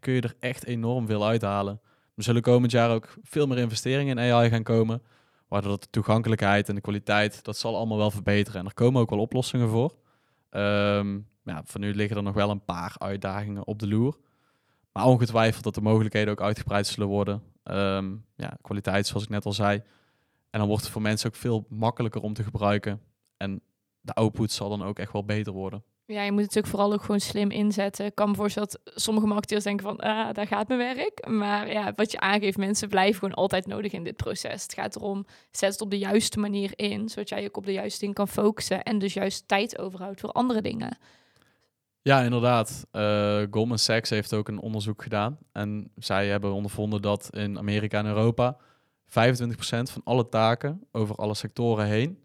kun 0.00 0.12
je 0.12 0.20
er 0.20 0.34
echt 0.40 0.64
enorm 0.64 1.06
veel 1.06 1.26
uithalen. 1.26 1.80
Er 2.14 2.22
zullen 2.22 2.42
komend 2.42 2.72
jaar 2.72 2.90
ook 2.90 3.16
veel 3.22 3.46
meer 3.46 3.58
investeringen 3.58 4.18
in 4.18 4.32
AI 4.32 4.48
gaan 4.48 4.62
komen. 4.62 5.02
Waardoor 5.48 5.80
de 5.80 5.90
toegankelijkheid 5.90 6.68
en 6.68 6.74
de 6.74 6.80
kwaliteit, 6.80 7.44
dat 7.44 7.56
zal 7.56 7.76
allemaal 7.76 7.98
wel 7.98 8.10
verbeteren. 8.10 8.60
En 8.60 8.66
er 8.66 8.74
komen 8.74 9.00
ook 9.00 9.10
wel 9.10 9.18
oplossingen 9.18 9.68
voor. 9.68 9.94
Um, 10.50 11.28
ja, 11.44 11.62
voor 11.64 11.80
nu 11.80 11.94
liggen 11.94 12.16
er 12.16 12.22
nog 12.22 12.34
wel 12.34 12.50
een 12.50 12.64
paar 12.64 12.94
uitdagingen 12.98 13.66
op 13.66 13.78
de 13.78 13.88
loer. 13.88 14.18
Maar 14.92 15.04
ongetwijfeld 15.04 15.64
dat 15.64 15.74
de 15.74 15.80
mogelijkheden 15.80 16.32
ook 16.32 16.40
uitgebreid 16.40 16.86
zullen 16.86 17.08
worden. 17.08 17.42
Um, 17.64 18.24
ja, 18.36 18.58
kwaliteit, 18.60 19.06
zoals 19.06 19.22
ik 19.22 19.28
net 19.28 19.44
al 19.44 19.52
zei. 19.52 19.82
En 20.50 20.58
dan 20.58 20.68
wordt 20.68 20.82
het 20.82 20.92
voor 20.92 21.02
mensen 21.02 21.28
ook 21.28 21.36
veel 21.36 21.66
makkelijker 21.68 22.20
om 22.20 22.34
te 22.34 22.44
gebruiken. 22.44 23.00
En 23.36 23.60
de 24.00 24.12
output 24.12 24.52
zal 24.52 24.68
dan 24.68 24.82
ook 24.82 24.98
echt 24.98 25.12
wel 25.12 25.24
beter 25.24 25.52
worden. 25.52 25.84
Ja, 26.08 26.22
je 26.22 26.32
moet 26.32 26.40
het 26.40 26.54
natuurlijk 26.54 26.74
vooral 26.74 26.92
ook 26.92 27.00
gewoon 27.00 27.20
slim 27.20 27.50
inzetten. 27.50 28.06
Ik 28.06 28.14
kan 28.14 28.28
me 28.28 28.34
voorstellen 28.34 28.68
dat 28.68 29.02
sommige 29.02 29.26
marketeers 29.26 29.64
denken 29.64 29.86
van, 29.86 29.96
ah, 29.96 30.32
daar 30.32 30.46
gaat 30.46 30.68
mijn 30.68 30.94
werk. 30.94 31.28
Maar 31.28 31.72
ja, 31.72 31.92
wat 31.96 32.12
je 32.12 32.20
aangeeft, 32.20 32.56
mensen 32.56 32.88
blijven 32.88 33.18
gewoon 33.18 33.34
altijd 33.34 33.66
nodig 33.66 33.92
in 33.92 34.04
dit 34.04 34.16
proces. 34.16 34.62
Het 34.62 34.74
gaat 34.74 34.96
erom, 34.96 35.26
zet 35.50 35.72
het 35.72 35.80
op 35.80 35.90
de 35.90 35.98
juiste 35.98 36.38
manier 36.38 36.72
in, 36.76 37.08
zodat 37.08 37.28
jij 37.28 37.44
ook 37.44 37.56
op 37.56 37.64
de 37.64 37.72
juiste 37.72 38.00
ding 38.00 38.14
kan 38.14 38.28
focussen 38.28 38.82
en 38.82 38.98
dus 38.98 39.14
juist 39.14 39.48
tijd 39.48 39.78
overhoudt 39.78 40.20
voor 40.20 40.30
andere 40.30 40.62
dingen. 40.62 40.98
Ja, 42.02 42.20
inderdaad. 42.20 42.86
Uh, 42.92 43.42
Goldman 43.50 43.78
Sachs 43.78 44.10
heeft 44.10 44.34
ook 44.34 44.48
een 44.48 44.60
onderzoek 44.60 45.02
gedaan. 45.02 45.38
En 45.52 45.90
zij 45.96 46.26
hebben 46.26 46.52
ondervonden 46.52 47.02
dat 47.02 47.28
in 47.30 47.58
Amerika 47.58 47.98
en 47.98 48.06
Europa 48.06 48.56
25% 49.06 49.08
van 49.66 50.02
alle 50.04 50.28
taken 50.28 50.80
over 50.92 51.14
alle 51.14 51.34
sectoren 51.34 51.86
heen 51.86 52.18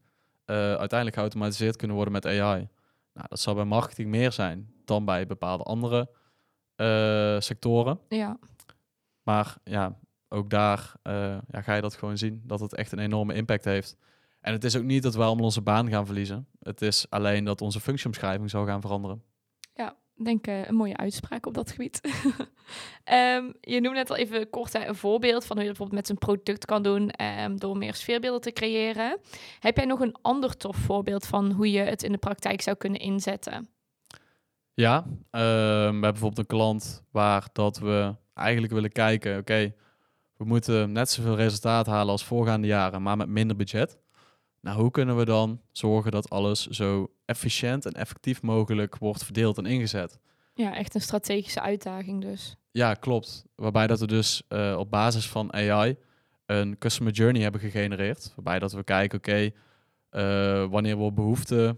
uh, 0.46 0.56
uiteindelijk 0.56 1.16
geautomatiseerd 1.16 1.76
kunnen 1.76 1.96
worden 1.96 2.14
met 2.14 2.26
AI. 2.26 2.68
Nou, 3.14 3.28
dat 3.30 3.40
zal 3.40 3.56
bij 3.56 3.66
marketing 3.66 4.10
meer 4.10 4.32
zijn 4.32 4.74
dan 4.86 5.06
bij 5.06 5.28
bepaalde 5.28 5.64
andere 5.64 6.10
eh, 6.76 7.40
sectoren. 7.40 8.00
Ja. 8.08 8.40
Maar 9.24 9.58
ja, 9.64 10.00
ook 10.28 10.50
daar 10.50 10.94
eh, 11.02 11.38
ja, 11.48 11.62
ga 11.62 11.74
je 11.74 11.82
dat 11.82 11.96
gewoon 11.96 12.18
zien, 12.18 12.42
dat 12.46 12.60
het 12.60 12.76
echt 12.76 12.92
een 12.92 13.00
enorme 13.00 13.34
impact 13.34 13.66
heeft. 13.66 13.98
En 14.42 14.54
het 14.54 14.64
is 14.64 14.76
ook 14.76 14.84
niet 14.84 15.04
dat 15.04 15.16
we 15.16 15.24
allemaal 15.24 15.46
onze 15.46 15.62
baan 15.62 15.90
gaan 15.90 16.06
verliezen. 16.06 16.48
Het 16.60 16.82
is 16.82 17.06
alleen 17.10 17.44
dat 17.44 17.62
onze 17.62 17.80
functieomschrijving 17.80 18.50
zal 18.50 18.66
gaan 18.66 18.82
veranderen. 18.82 19.24
Denk 20.24 20.48
eh, 20.48 20.68
een 20.68 20.76
mooie 20.76 20.98
uitspraak 20.98 21.46
op 21.46 21.54
dat 21.54 21.72
gebied. 21.72 22.02
Ehm, 23.04 23.52
je 23.62 23.82
noemde 23.82 23.98
net 23.98 24.10
al 24.10 24.16
even 24.16 24.50
kort 24.50 24.74
een 24.74 24.96
voorbeeld 24.96 25.46
van 25.46 25.56
hoe 25.56 25.66
je 25.66 25.72
bijvoorbeeld 25.72 26.00
met 26.00 26.10
een 26.10 26.18
product 26.18 26.66
kan 26.66 26.84
doen 26.84 27.10
ehm, 27.10 27.56
door 27.56 27.78
meer 27.78 27.94
sfeerbeelden 27.94 28.42
te 28.42 28.52
creëren. 28.52 29.20
Heb 29.60 29.78
jij 29.78 29.86
nog 29.86 30.00
een 30.00 30.16
ander 30.22 30.58
tof 30.58 30.76
voorbeeld 30.76 31.26
van 31.26 31.52
hoe 31.52 31.72
je 31.72 31.80
het 31.80 32.04
in 32.04 32.12
de 32.12 32.18
praktijk 32.18 32.62
zou 32.62 32.78
kunnen 32.78 33.00
inzetten? 33.00 33.70
Ja, 34.74 34.98
ehm, 34.98 35.10
we 35.32 35.46
hebben 35.84 36.02
bijvoorbeeld 36.02 36.38
een 36.38 36.58
klant 36.58 37.04
waar 37.12 37.48
dat 37.54 37.78
we 37.80 38.16
eigenlijk 38.34 38.74
willen 38.74 38.92
kijken, 38.92 39.38
oké, 39.38 39.74
we 40.38 40.46
moeten 40.46 40.92
net 40.92 41.10
zoveel 41.10 41.36
resultaat 41.36 41.86
halen 41.86 42.12
als 42.12 42.26
voorgaande 42.26 42.68
jaren, 42.68 43.02
maar 43.02 43.18
met 43.18 43.28
minder 43.28 43.56
budget. 43.56 44.00
Nou, 44.62 44.82
hoe 44.82 44.92
kunnen 44.92 45.18
we 45.18 45.26
dan 45.26 45.62
zorgen 45.72 46.12
dat 46.12 46.30
alles 46.30 46.68
zo 46.68 47.12
efficiënt 47.26 47.86
en 47.86 47.92
effectief 47.92 48.42
mogelijk 48.42 48.98
wordt 48.98 49.24
verdeeld 49.24 49.58
en 49.58 49.66
ingezet? 49.66 50.20
Ja, 50.54 50.76
echt 50.76 50.96
een 50.96 51.02
strategische 51.02 51.62
uitdaging 51.62 52.22
dus. 52.22 52.56
Ja, 52.72 52.94
klopt. 52.94 53.46
Waarbij 53.56 53.88
dat 53.88 54.00
we 54.00 54.08
dus 54.08 54.44
eh, 54.48 54.76
op 54.78 54.92
basis 54.92 55.30
van 55.30 55.54
AI 55.54 55.98
een 56.46 56.78
customer 56.78 57.14
journey 57.14 57.42
hebben 57.42 57.62
gegenereerd. 57.62 58.32
Waarbij 58.36 58.60
dat 58.60 58.72
we 58.72 58.84
kijken, 58.84 59.18
oké, 59.18 59.52
eh, 60.10 60.70
wanneer 60.70 60.96
wordt 60.96 61.16
behoefte 61.16 61.76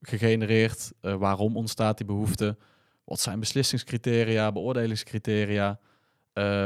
gegenereerd? 0.00 0.92
Uh, 1.02 1.14
waarom 1.14 1.56
ontstaat 1.56 1.96
die 1.96 2.06
behoefte? 2.06 2.56
Wat 3.04 3.20
zijn 3.20 3.40
beslissingscriteria, 3.40 4.52
beoordelingscriteria? 4.52 5.80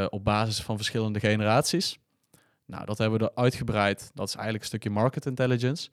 op 0.09 0.25
basis 0.25 0.63
van 0.63 0.77
verschillende 0.77 1.21
generaties. 1.21 1.99
Nou, 2.67 2.85
dat 2.85 2.99
hebben 2.99 3.19
we 3.19 3.35
uitgebreid. 3.35 4.11
Dat 4.15 4.29
is 4.29 4.35
eigenlijk 4.35 4.63
een 4.63 4.69
stukje 4.71 4.91
market 4.91 5.27
intelligence. 5.27 5.91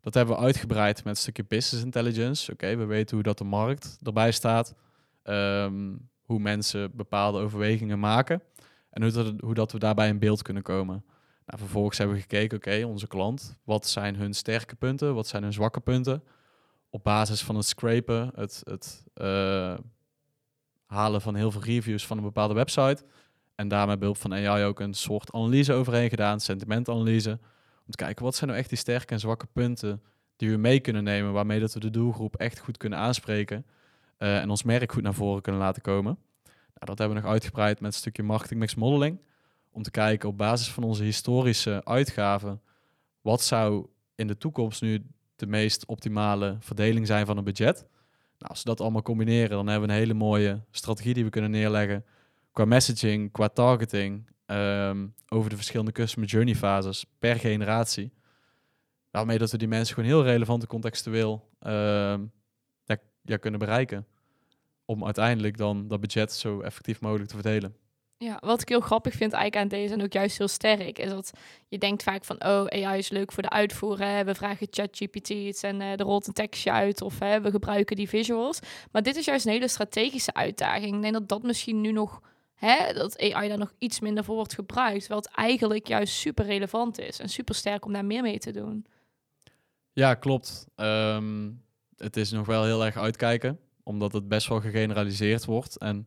Dat 0.00 0.14
hebben 0.14 0.36
we 0.36 0.42
uitgebreid 0.42 1.04
met 1.04 1.14
een 1.14 1.20
stukje 1.20 1.44
business 1.48 1.84
intelligence. 1.84 2.52
Oké, 2.52 2.76
we 2.76 2.84
weten 2.84 3.14
hoe 3.14 3.24
dat 3.24 3.38
de 3.38 3.44
markt 3.44 3.98
erbij 4.02 4.32
staat. 4.32 4.74
Um, 5.24 6.10
hoe 6.22 6.38
mensen 6.38 6.96
bepaalde 6.96 7.38
overwegingen 7.38 7.98
maken. 7.98 8.42
En 8.90 9.02
hoe 9.02 9.10
dat, 9.10 9.34
hoe 9.40 9.54
dat 9.54 9.72
we 9.72 9.78
daarbij 9.78 10.08
in 10.08 10.18
beeld 10.18 10.42
kunnen 10.42 10.62
komen. 10.62 11.04
Nou, 11.46 11.58
vervolgens 11.58 11.98
hebben 11.98 12.16
we 12.16 12.22
gekeken, 12.22 12.56
oké, 12.56 12.84
onze 12.84 13.06
klant, 13.06 13.56
wat 13.64 13.86
zijn 13.86 14.16
hun 14.16 14.34
sterke 14.34 14.76
punten, 14.76 15.14
wat 15.14 15.26
zijn 15.26 15.42
hun 15.42 15.52
zwakke 15.52 15.80
punten? 15.80 16.22
Op 16.90 17.04
basis 17.04 17.42
van 17.42 17.56
het 17.56 17.66
scrapen, 17.66 18.30
het, 18.34 18.60
het 18.64 19.04
uh, 19.14 19.74
halen 20.86 21.20
van 21.20 21.34
heel 21.34 21.50
veel 21.50 21.62
reviews 21.62 22.06
van 22.06 22.16
een 22.16 22.22
bepaalde 22.22 22.54
website, 22.54 23.04
en 23.54 23.68
daarmee 23.68 23.98
behulp 23.98 24.16
van 24.16 24.34
AI 24.34 24.64
ook 24.64 24.80
een 24.80 24.94
soort 24.94 25.32
analyse 25.32 25.72
overheen 25.72 26.08
gedaan, 26.08 26.40
sentimentanalyse. 26.40 27.38
Om 27.86 27.90
te 27.90 27.96
kijken 27.96 28.24
wat 28.24 28.34
zijn 28.34 28.50
nou 28.50 28.60
echt 28.60 28.68
die 28.68 28.78
sterke 28.78 29.12
en 29.12 29.20
zwakke 29.20 29.46
punten 29.52 30.02
die 30.36 30.50
we 30.50 30.56
mee 30.56 30.80
kunnen 30.80 31.04
nemen, 31.04 31.32
waarmee 31.32 31.60
dat 31.60 31.74
we 31.74 31.80
de 31.80 31.90
doelgroep 31.90 32.36
echt 32.36 32.58
goed 32.58 32.76
kunnen 32.76 32.98
aanspreken 32.98 33.66
uh, 34.18 34.38
en 34.38 34.50
ons 34.50 34.62
merk 34.62 34.92
goed 34.92 35.02
naar 35.02 35.14
voren 35.14 35.42
kunnen 35.42 35.60
laten 35.60 35.82
komen. 35.82 36.18
Nou, 36.44 36.96
dat 36.96 36.98
hebben 36.98 37.16
we 37.16 37.22
nog 37.22 37.32
uitgebreid 37.32 37.80
met 37.80 37.92
een 37.92 37.98
stukje 37.98 38.22
marketing 38.22 38.60
mix 38.60 38.74
modeling. 38.74 39.18
Om 39.70 39.82
te 39.82 39.90
kijken 39.90 40.28
op 40.28 40.38
basis 40.38 40.70
van 40.70 40.82
onze 40.82 41.02
historische 41.02 41.80
uitgaven, 41.84 42.60
wat 43.20 43.42
zou 43.42 43.86
in 44.14 44.26
de 44.26 44.36
toekomst 44.36 44.82
nu 44.82 45.06
de 45.36 45.46
meest 45.46 45.86
optimale 45.86 46.56
verdeling 46.60 47.06
zijn 47.06 47.26
van 47.26 47.36
een 47.36 47.44
budget. 47.44 47.76
Nou, 48.38 48.50
als 48.50 48.62
we 48.62 48.68
dat 48.68 48.80
allemaal 48.80 49.02
combineren, 49.02 49.50
dan 49.50 49.66
hebben 49.66 49.88
we 49.88 49.94
een 49.94 50.00
hele 50.00 50.14
mooie 50.14 50.60
strategie 50.70 51.14
die 51.14 51.24
we 51.24 51.30
kunnen 51.30 51.50
neerleggen 51.50 52.04
qua 52.52 52.64
messaging, 52.64 53.32
qua 53.32 53.48
targeting, 53.48 54.30
ehm, 54.46 55.06
over 55.28 55.50
de 55.50 55.56
verschillende 55.56 55.92
customer 55.92 56.28
journey 56.28 56.54
fases 56.54 57.04
per 57.18 57.36
generatie. 57.36 58.12
Waarmee 59.10 59.38
dat 59.38 59.50
we 59.50 59.58
die 59.58 59.68
mensen 59.68 59.94
gewoon 59.94 60.10
heel 60.10 60.24
relevant 60.24 60.62
en 60.62 60.68
contextueel 60.68 61.48
uh, 61.66 62.14
ja, 63.22 63.36
kunnen 63.36 63.60
bereiken. 63.60 64.06
Om 64.84 65.04
uiteindelijk 65.04 65.56
dan 65.56 65.88
dat 65.88 66.00
budget 66.00 66.32
zo 66.32 66.60
effectief 66.60 67.00
mogelijk 67.00 67.28
te 67.28 67.34
verdelen. 67.34 67.76
Ja, 68.16 68.38
wat 68.40 68.60
ik 68.60 68.68
heel 68.68 68.80
grappig 68.80 69.14
vind 69.14 69.32
eigenlijk 69.32 69.62
aan 69.62 69.78
deze 69.78 69.94
en 69.94 70.02
ook 70.02 70.12
juist 70.12 70.38
heel 70.38 70.48
sterk, 70.48 70.98
is 70.98 71.10
dat 71.10 71.30
je 71.68 71.78
denkt 71.78 72.02
vaak 72.02 72.24
van, 72.24 72.44
oh, 72.44 72.66
AI 72.66 72.98
is 72.98 73.08
leuk 73.08 73.32
voor 73.32 73.42
de 73.42 73.50
uitvoeren. 73.50 74.24
We 74.24 74.34
vragen 74.34 74.66
ChatGPT 74.70 75.28
iets 75.28 75.62
en 75.62 75.80
uh, 75.80 75.90
er 75.92 76.02
rolt 76.02 76.26
een 76.26 76.32
tekstje 76.32 76.70
uit 76.70 77.00
of 77.00 77.18
we 77.18 77.50
gebruiken 77.50 77.96
die 77.96 78.08
visuals. 78.08 78.58
Maar 78.92 79.02
dit 79.02 79.16
is 79.16 79.24
juist 79.24 79.46
een 79.46 79.52
hele 79.52 79.68
strategische 79.68 80.34
uitdaging. 80.34 80.94
Ik 80.94 81.02
denk 81.02 81.14
dat 81.14 81.28
dat 81.28 81.42
misschien 81.42 81.80
nu 81.80 81.92
nog 81.92 82.20
hè, 82.66 82.92
dat 82.92 83.20
AI 83.20 83.48
daar 83.48 83.58
nog 83.58 83.72
iets 83.78 84.00
minder 84.00 84.24
voor 84.24 84.34
wordt 84.34 84.54
gebruikt. 84.54 85.08
Het 85.08 85.26
eigenlijk 85.26 85.86
juist 85.86 86.14
super 86.14 86.44
relevant 86.44 86.98
is 86.98 87.18
en 87.18 87.28
super 87.28 87.54
sterk 87.54 87.84
om 87.84 87.92
daar 87.92 88.04
meer 88.04 88.22
mee 88.22 88.38
te 88.38 88.50
doen. 88.50 88.86
Ja, 89.92 90.14
klopt. 90.14 90.66
Ehm, 90.74 91.50
het 91.96 92.16
is 92.16 92.30
nog 92.30 92.46
wel 92.46 92.64
heel 92.64 92.84
erg 92.84 92.96
uitkijken, 92.96 93.58
omdat 93.82 94.12
het 94.12 94.28
best 94.28 94.48
wel 94.48 94.60
gegeneraliseerd 94.60 95.44
wordt. 95.44 95.78
En 95.78 96.06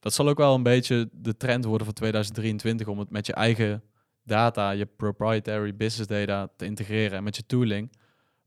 dat 0.00 0.14
zal 0.14 0.28
ook 0.28 0.38
wel 0.38 0.54
een 0.54 0.62
beetje 0.62 1.08
de 1.12 1.36
trend 1.36 1.64
worden 1.64 1.86
voor 1.86 1.94
2023 1.94 2.86
om 2.86 2.98
het 2.98 3.10
met 3.10 3.26
je 3.26 3.34
eigen 3.34 3.82
data, 4.22 4.70
je 4.70 4.86
proprietary 4.86 5.76
business 5.76 6.08
data 6.08 6.48
te 6.56 6.64
integreren 6.64 7.16
en 7.16 7.24
met 7.24 7.36
je 7.36 7.46
tooling. 7.46 7.92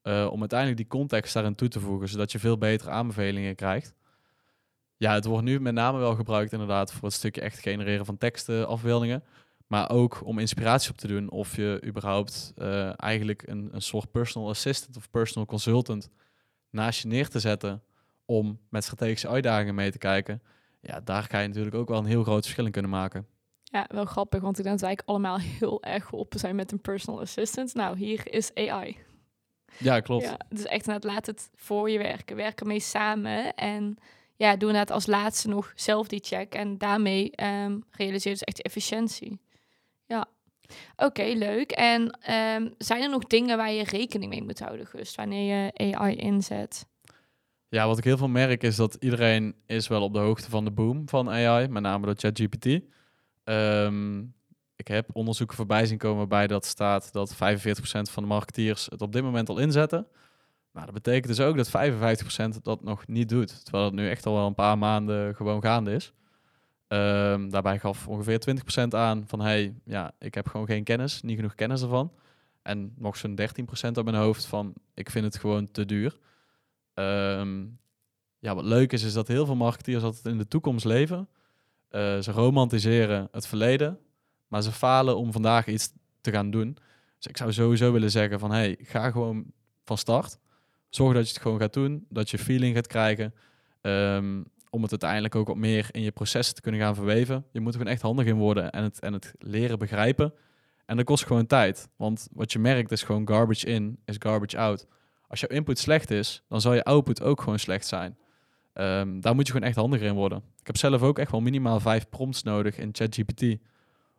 Uh, 0.04 0.28
om 0.32 0.40
uiteindelijk 0.40 0.80
die 0.80 0.88
context 0.88 1.34
daarin 1.34 1.56
toe 1.56 1.68
te 1.68 1.80
voegen, 1.80 2.10
zodat 2.10 2.32
je 2.32 2.40
veel 2.40 2.58
betere 2.58 2.90
aanbevelingen 2.90 3.56
krijgt. 3.56 3.94
Ja, 4.98 5.14
het 5.14 5.26
wordt 5.26 5.44
nu 5.44 5.60
met 5.60 5.74
name 5.74 5.98
wel 5.98 6.16
gebruikt 6.16 6.52
inderdaad 6.52 6.92
voor 6.94 7.04
het 7.04 7.14
stukje 7.14 7.42
echt 7.42 7.60
genereren 7.60 8.06
van 8.06 8.18
teksten, 8.18 8.68
afbeeldingen. 8.68 9.24
Maar 9.68 9.90
ook 9.90 10.22
om 10.26 10.40
inspiratie 10.40 10.92
op 10.92 10.98
te 10.98 11.08
doen 11.08 11.30
of 11.30 11.56
je 11.56 11.82
überhaupt 11.86 12.54
uh, 12.58 12.92
eigenlijk 12.96 13.48
een, 13.48 13.70
een 13.72 13.82
soort 13.82 14.12
personal 14.12 14.50
assistant 14.50 14.98
of 14.98 15.10
personal 15.10 15.48
consultant 15.48 16.10
naast 16.70 17.02
je 17.02 17.08
neer 17.08 17.28
te 17.28 17.40
zetten 17.40 17.84
om 18.26 18.60
met 18.70 18.84
strategische 18.84 19.28
uitdagingen 19.28 19.76
mee 19.76 19.92
te 19.92 19.98
kijken. 19.98 20.42
Ja, 20.82 21.02
daar 21.02 21.24
ga 21.24 21.40
je 21.40 21.48
natuurlijk 21.48 21.76
ook 21.76 21.90
wel 21.90 21.98
een 21.98 22.06
heel 22.06 22.24
groot 22.24 22.44
verschil 22.44 22.66
in 22.66 22.72
kunnen 22.72 22.92
maken. 22.92 23.28
Ja, 23.64 23.86
wel 23.88 24.06
grappig, 24.06 24.42
want 24.42 24.58
ik 24.58 24.64
denk 24.64 24.80
dat 24.80 24.90
wij 24.90 25.00
allemaal 25.06 25.40
heel 25.60 25.84
erg 25.84 26.06
geholpen 26.06 26.40
zijn 26.40 26.56
met 26.56 26.72
een 26.72 26.82
personal 26.82 27.22
assistant. 27.22 27.74
Nou, 27.74 27.98
hier 27.98 28.34
is 28.34 28.54
AI. 28.54 28.98
Ja, 29.78 30.00
klopt. 30.00 30.24
Ja, 30.24 30.38
dus 30.50 30.66
echt, 30.66 31.04
laat 31.04 31.26
het 31.26 31.50
voor 31.56 31.90
je 31.90 31.98
werken. 31.98 32.36
Werken 32.36 32.68
mee 32.68 32.80
samen 32.80 33.56
en 33.56 33.98
ja, 34.36 34.56
doe 34.56 34.74
het 34.74 34.92
als 34.92 35.06
laatste 35.06 35.48
nog 35.48 35.72
zelf 35.76 36.08
die 36.08 36.24
check. 36.24 36.54
En 36.54 36.78
daarmee 36.78 37.32
um, 37.44 37.84
realiseer 37.92 38.32
je 38.32 38.38
dus 38.38 38.48
echt 38.48 38.62
efficiëntie. 38.62 39.40
Ja. 40.06 40.28
Oké, 40.96 41.24
leuk. 41.24 41.72
En 41.72 42.02
um, 42.02 42.74
zijn 42.78 43.02
er 43.02 43.10
nog 43.10 43.24
dingen 43.24 43.58
waar 43.58 43.72
je 43.72 43.84
rekening 43.84 44.32
mee 44.32 44.44
moet 44.44 44.60
houden, 44.60 44.88
Gust, 44.88 45.16
wanneer 45.16 45.74
je 45.76 45.96
AI 45.96 46.16
inzet? 46.16 46.86
Ja, 47.70 47.88
wat 47.88 47.98
ik 47.98 48.04
heel 48.04 48.18
veel 48.18 48.28
merk 48.28 48.64
is 48.64 48.76
dat 48.76 48.98
iedereen 49.00 49.56
is 49.66 49.88
wel 49.88 50.02
op 50.02 50.14
de 50.14 50.20
hoogte 50.20 50.50
van 50.50 50.66
de 50.66 50.72
boom 50.72 51.10
van 51.10 51.30
AI, 51.30 51.68
met 51.68 51.82
name 51.82 52.06
door 52.06 52.16
ChatGPT. 52.18 52.66
Um, 53.44 54.34
ik 54.76 54.88
heb 54.88 55.10
onderzoeken 55.14 55.56
voorbij 55.56 55.86
zien 55.86 55.98
komen 55.98 56.18
waarbij 56.18 56.48
dat 56.48 56.66
staat 56.66 57.14
dat 57.14 57.34
45% 57.34 57.38
van 58.02 58.24
de 58.24 58.30
marketeers 58.30 58.86
het 58.86 59.02
op 59.02 59.12
dit 59.12 59.24
moment 59.24 59.50
al 59.50 59.58
inzetten. 59.58 60.08
Maar 60.76 60.86
dat 60.86 60.94
betekent 60.94 61.28
dus 61.28 61.40
ook 61.40 61.58
dat 61.58 61.70
55% 62.58 62.62
dat 62.62 62.84
nog 62.84 63.08
niet 63.08 63.30
doet. 63.30 63.64
Terwijl 63.64 63.86
het 63.86 63.94
nu 63.94 64.10
echt 64.10 64.26
al 64.26 64.34
wel 64.34 64.48
een 64.48 64.56
paar 64.56 64.78
maanden 64.78 65.36
gewoon 65.36 65.62
gaande 65.62 65.92
is. 65.92 66.14
Um, 66.88 67.50
daarbij 67.50 67.80
gaf 67.80 68.08
ongeveer 68.08 68.60
20% 68.84 68.88
aan 68.90 69.24
van 69.28 69.42
hey, 69.42 69.74
ja, 69.84 70.12
ik 70.20 70.34
heb 70.34 70.48
gewoon 70.48 70.66
geen 70.66 70.84
kennis, 70.84 71.22
niet 71.22 71.36
genoeg 71.36 71.56
kennis 71.56 71.82
ervan. 71.82 72.12
En 72.62 72.94
nog 72.98 73.18
zo'n 73.18 73.40
13% 73.40 73.92
op 73.94 74.04
mijn 74.04 74.16
hoofd 74.16 74.46
van 74.46 74.74
ik 74.94 75.10
vind 75.10 75.26
het 75.26 75.38
gewoon 75.38 75.72
te 75.72 75.86
duur. 75.86 76.18
Um, 76.94 77.80
ja, 78.40 78.56
wat 78.56 78.66
leuk 78.66 78.92
is, 78.94 79.04
is 79.04 79.14
dat 79.14 79.28
heel 79.28 79.46
veel 79.46 79.56
marketeers 79.56 80.04
altijd 80.04 80.26
in 80.26 80.38
de 80.38 80.48
toekomst 80.48 80.86
leven. 80.86 81.28
Uh, 81.92 82.20
ze 82.20 82.32
romantiseren 82.32 83.28
het 83.32 83.48
verleden, 83.48 84.00
maar 84.48 84.62
ze 84.62 84.72
falen 84.72 85.18
om 85.18 85.32
vandaag 85.32 85.68
iets 85.68 85.94
te 86.22 86.32
gaan 86.32 86.52
doen. 86.52 86.78
Dus 87.18 87.28
ik 87.28 87.38
zou 87.38 87.54
sowieso 87.54 87.92
willen 87.92 88.12
zeggen 88.12 88.40
van 88.40 88.52
hey, 88.52 88.78
ga 88.82 89.12
gewoon 89.12 89.46
van 89.84 89.98
start. 89.98 90.40
Zorg 90.96 91.14
dat 91.14 91.28
je 91.28 91.34
het 91.34 91.42
gewoon 91.42 91.60
gaat 91.60 91.74
doen, 91.74 92.06
dat 92.10 92.30
je 92.30 92.38
feeling 92.38 92.76
gaat 92.76 92.88
krijgen. 92.88 93.34
Um, 93.82 94.46
om 94.70 94.82
het 94.82 94.92
uiteindelijk 94.92 95.36
ook 95.36 95.48
wat 95.48 95.56
meer 95.56 95.88
in 95.92 96.02
je 96.02 96.12
processen 96.12 96.56
te 96.56 96.62
kunnen 96.62 96.82
gaan 96.82 96.96
verweven. 96.96 97.46
Je 97.52 97.60
moet 97.60 97.74
er 97.74 97.78
gewoon 97.78 97.94
echt 97.94 98.02
handig 98.02 98.26
in 98.26 98.36
worden 98.36 98.72
en 98.72 98.84
het, 98.84 99.00
en 99.00 99.14
het 99.14 99.34
leren 99.40 99.80
begrijpen. 99.80 100.34
En 100.86 100.96
dat 100.96 101.06
kost 101.06 101.26
gewoon 101.26 101.46
tijd. 101.46 101.90
Want 101.96 102.28
wat 102.32 102.52
je 102.52 102.60
merkt 102.60 102.92
is 102.92 103.04
gewoon 103.04 103.28
garbage 103.28 103.66
in 103.66 104.00
is 104.06 104.16
garbage 104.20 104.58
out. 104.58 104.88
Als 105.28 105.40
jouw 105.40 105.50
input 105.50 105.80
slecht 105.80 106.12
is, 106.12 106.44
dan 106.50 106.62
zal 106.62 106.74
je 106.74 106.84
output 106.84 107.22
ook 107.22 107.42
gewoon 107.42 107.60
slecht 107.60 107.88
zijn. 107.88 108.18
Um, 108.74 109.22
daar 109.22 109.36
moet 109.36 109.48
je 109.48 109.52
gewoon 109.52 109.68
echt 109.68 109.78
handiger 109.78 110.08
in 110.08 110.14
worden. 110.14 110.38
Ik 110.60 110.68
heb 110.68 110.78
zelf 110.78 111.02
ook 111.02 111.20
echt 111.20 111.32
wel 111.32 111.42
minimaal 111.42 111.80
vijf 111.80 112.10
prompts 112.10 112.44
nodig 112.44 112.78
in 112.78 112.90
ChatGPT. 112.92 113.42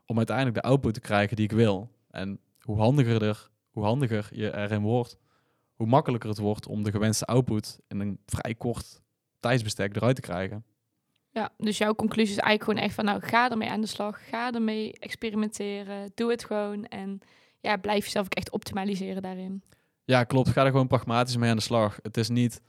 Om 0.07 0.17
uiteindelijk 0.17 0.57
de 0.57 0.63
output 0.63 0.95
te 0.95 1.01
krijgen 1.01 1.37
die 1.37 1.45
ik 1.45 1.53
wil. 1.53 1.91
En 2.11 2.41
hoe 2.61 2.79
handiger, 2.79 3.23
er, 3.23 3.49
hoe 3.71 3.85
handiger 3.85 4.29
je 4.33 4.57
erin 4.57 4.83
wordt, 4.83 5.19
hoe 5.77 5.87
makkelijker 5.87 6.29
het 6.29 6.39
wordt 6.39 6.67
om 6.67 6.83
de 6.83 6.91
gewenste 6.91 7.25
output 7.25 7.79
in 7.89 8.01
een 8.01 8.19
vrij 8.27 8.55
kort 8.55 9.01
tijdsbestek 9.41 9.97
eruit 9.97 10.15
te 10.15 10.23
krijgen. 10.23 10.65
Ja, 11.31 11.53
dus 11.57 11.79
jouw 11.79 11.95
conclusie 11.95 12.37
is 12.37 12.43
eigenlijk 12.43 12.71
gewoon 12.71 12.87
echt 12.87 12.95
van, 12.95 13.05
nou, 13.05 13.21
ga 13.21 13.51
ermee 13.51 13.71
aan 13.71 13.81
de 13.81 13.87
slag, 13.87 14.29
ga 14.29 14.53
ermee 14.53 14.93
experimenteren, 14.93 16.11
doe 16.15 16.31
het 16.31 16.45
gewoon 16.45 16.85
en 16.85 17.21
ja, 17.61 17.77
blijf 17.77 18.05
jezelf 18.05 18.25
ook 18.25 18.35
echt 18.35 18.51
optimaliseren 18.51 19.23
daarin. 19.23 19.63
Ja, 20.05 20.25
klopt. 20.25 20.49
Ga 20.49 20.65
er 20.65 20.71
gewoon 20.71 20.87
pragmatisch 20.87 21.37
mee 21.37 21.51
aan 21.51 21.57
de 21.57 21.63
slag. 21.63 21.99
Het 22.03 22.17
is 22.17 22.29
niet 22.29 22.61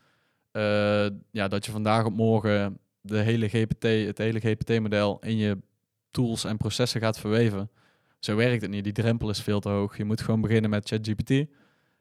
eh, 0.51 1.07
ja, 1.31 1.47
dat 1.47 1.65
je 1.65 1.71
vandaag 1.71 2.05
op 2.05 2.13
morgen 2.13 2.79
de 3.01 3.17
hele 3.17 3.49
GPT, 3.49 3.83
het 3.83 4.17
hele 4.17 4.39
GPT-model 4.39 5.19
in 5.19 5.37
je 5.37 5.57
tools 6.11 6.43
en 6.43 6.57
processen 6.57 7.01
gaat 7.01 7.19
verweven. 7.19 7.69
Zo 8.19 8.35
werkt 8.35 8.61
het 8.61 8.71
niet. 8.71 8.83
Die 8.83 8.93
drempel 8.93 9.29
is 9.29 9.41
veel 9.41 9.59
te 9.59 9.69
hoog. 9.69 9.97
Je 9.97 10.05
moet 10.05 10.21
gewoon 10.21 10.41
beginnen 10.41 10.69
met 10.69 10.87
ChatGPT. 10.87 11.45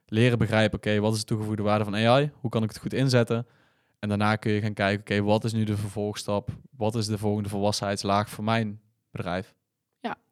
Leren 0.09 0.39
begrijpen, 0.39 0.79
oké, 0.79 1.01
wat 1.01 1.13
is 1.15 1.19
de 1.19 1.25
toegevoegde 1.25 1.63
waarde 1.63 1.85
van 1.85 1.97
AI? 1.97 2.31
Hoe 2.41 2.51
kan 2.51 2.63
ik 2.63 2.69
het 2.69 2.79
goed 2.79 2.93
inzetten? 2.93 3.47
En 3.99 4.09
daarna 4.09 4.37
kun 4.37 4.53
je 4.53 4.61
gaan 4.61 4.75
kijken, 4.75 5.01
oké, 5.01 5.23
wat 5.23 5.45
is 5.45 5.53
nu 5.53 5.65
de 5.65 5.77
vervolgstap? 5.77 6.49
Wat 6.77 6.95
is 6.95 7.07
de 7.07 7.19
volgende 7.19 7.49
volwassenheidslaag 7.49 8.29
voor 8.29 8.45
mijn 8.45 8.81
bedrijf? 9.11 9.55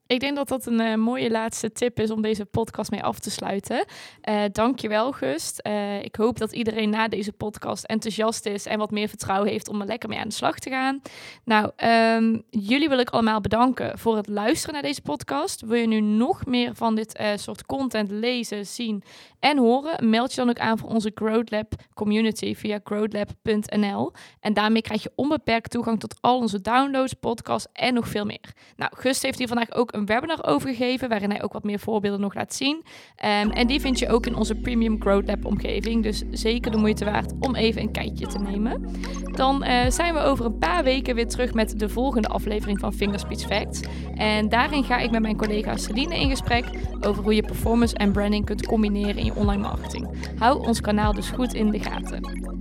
Ik 0.07 0.21
denk 0.21 0.37
dat 0.37 0.49
dat 0.49 0.67
een 0.67 0.81
uh, 0.81 0.95
mooie 0.95 1.31
laatste 1.31 1.73
tip 1.73 2.01
is 2.01 2.11
om 2.11 2.23
deze 2.23 2.45
podcast 2.45 2.91
mee 2.91 3.03
af 3.03 3.19
te 3.19 3.31
sluiten. 3.31 3.85
Uh, 4.29 4.43
dankjewel, 4.53 5.13
Gust. 5.13 5.61
Uh, 5.67 6.03
ik 6.03 6.17
hoop 6.17 6.39
dat 6.39 6.53
iedereen 6.53 6.91
na 6.91 7.09
deze 7.09 7.33
podcast 7.33 7.85
enthousiast 7.85 8.47
is 8.47 8.67
en 8.67 8.79
wat 8.79 8.91
meer 8.91 9.09
vertrouwen 9.09 9.51
heeft 9.51 9.69
om 9.69 9.81
er 9.81 9.87
lekker 9.87 10.09
mee 10.09 10.19
aan 10.19 10.29
de 10.29 10.35
slag 10.35 10.59
te 10.59 10.71
gaan. 10.71 11.01
Nou, 11.45 11.71
um, 12.17 12.43
jullie 12.51 12.89
wil 12.89 12.99
ik 12.99 13.11
allemaal 13.11 13.41
bedanken 13.41 13.99
voor 13.99 14.17
het 14.17 14.29
luisteren 14.29 14.75
naar 14.75 14.83
deze 14.83 15.03
podcast. 15.03 15.61
Wil 15.61 15.81
je 15.81 15.87
nu 15.87 16.01
nog 16.01 16.47
meer 16.47 16.75
van 16.75 16.95
dit 16.95 17.23
soort 17.35 17.67
content 17.67 18.11
lezen, 18.11 18.67
zien 18.67 19.03
en 19.45 19.59
horen? 19.59 20.11
Meld 20.11 20.31
je 20.31 20.37
dan 20.37 20.49
ook 20.49 20.59
aan 20.59 20.79
voor 20.79 20.89
onze 20.89 21.11
Growth 21.15 21.51
Lab 21.51 21.73
community 21.95 22.55
via 22.55 22.81
growthlab.nl. 22.85 24.13
En 24.41 24.55
daarmee 24.55 24.83
krijg 24.83 25.03
je 25.03 25.13
onbeperkt 25.15 25.71
toegang 25.71 26.01
tot 26.01 26.17
al 26.21 26.39
onze 26.39 26.61
downloads, 26.61 27.13
podcasts 27.13 27.73
en 27.73 27.95
nog 27.95 28.09
veel 28.09 28.25
meer. 28.25 28.53
Nou, 28.77 28.91
Gust 28.97 29.23
heeft 29.23 29.39
hier 29.39 29.49
vandaag 29.49 29.73
ook 29.75 29.93
een 29.93 30.07
webinar 30.07 30.45
over 30.45 30.69
gegeven, 30.69 31.09
waarin 31.09 31.31
hij 31.31 31.43
ook 31.43 31.53
wat 31.53 31.65
meer 31.65 31.79
voorbeelden 31.79 32.21
nog 32.21 32.35
laat 32.35 32.55
zien. 32.55 32.77
Um, 32.77 33.51
en 33.51 33.67
die 33.67 33.81
vind 33.81 33.99
je 33.99 34.09
ook 34.09 34.27
in 34.27 34.37
onze 34.37 34.55
Premium 34.55 35.01
Growth 35.01 35.27
Lab 35.27 35.45
omgeving. 35.45 36.03
Dus 36.03 36.23
zeker 36.31 36.71
de 36.71 36.77
moeite 36.77 37.05
waard 37.05 37.33
om 37.41 37.55
even 37.55 37.83
een 37.83 37.93
kijkje 37.93 38.27
te 38.27 38.39
nemen. 38.39 38.91
Dan 39.35 39.65
uh, 39.65 39.91
zijn 39.91 40.15
we 40.15 40.21
over 40.21 40.45
een 40.45 40.59
paar 40.59 40.85
weken 40.85 41.15
weer 41.15 41.29
terug 41.29 41.55
met 41.55 41.79
de 41.79 41.89
volgende 41.89 42.29
aflevering 42.29 42.81
van 42.81 42.93
Fingerspeech 42.93 43.41
Facts. 43.47 43.81
En 44.15 44.49
daarin 44.49 44.85
ga 44.85 44.99
ik 44.99 45.11
met 45.11 45.23
mijn 45.23 45.37
collega 45.37 45.77
Celine 45.77 46.21
in 46.21 46.31
gesprek 46.31 46.65
over 47.01 47.23
hoe 47.23 47.35
je 47.35 47.43
performance 47.43 47.95
en 47.95 48.13
branding 48.13 48.45
kunt 48.45 48.67
combineren 48.67 49.17
in 49.17 49.25
je 49.25 49.34
online 49.35 49.63
marketing. 49.63 50.09
Hou 50.39 50.67
ons 50.67 50.81
kanaal 50.81 51.13
dus 51.13 51.31
goed 51.31 51.55
in 51.55 51.71
de 51.71 51.79
gaten. 51.79 52.54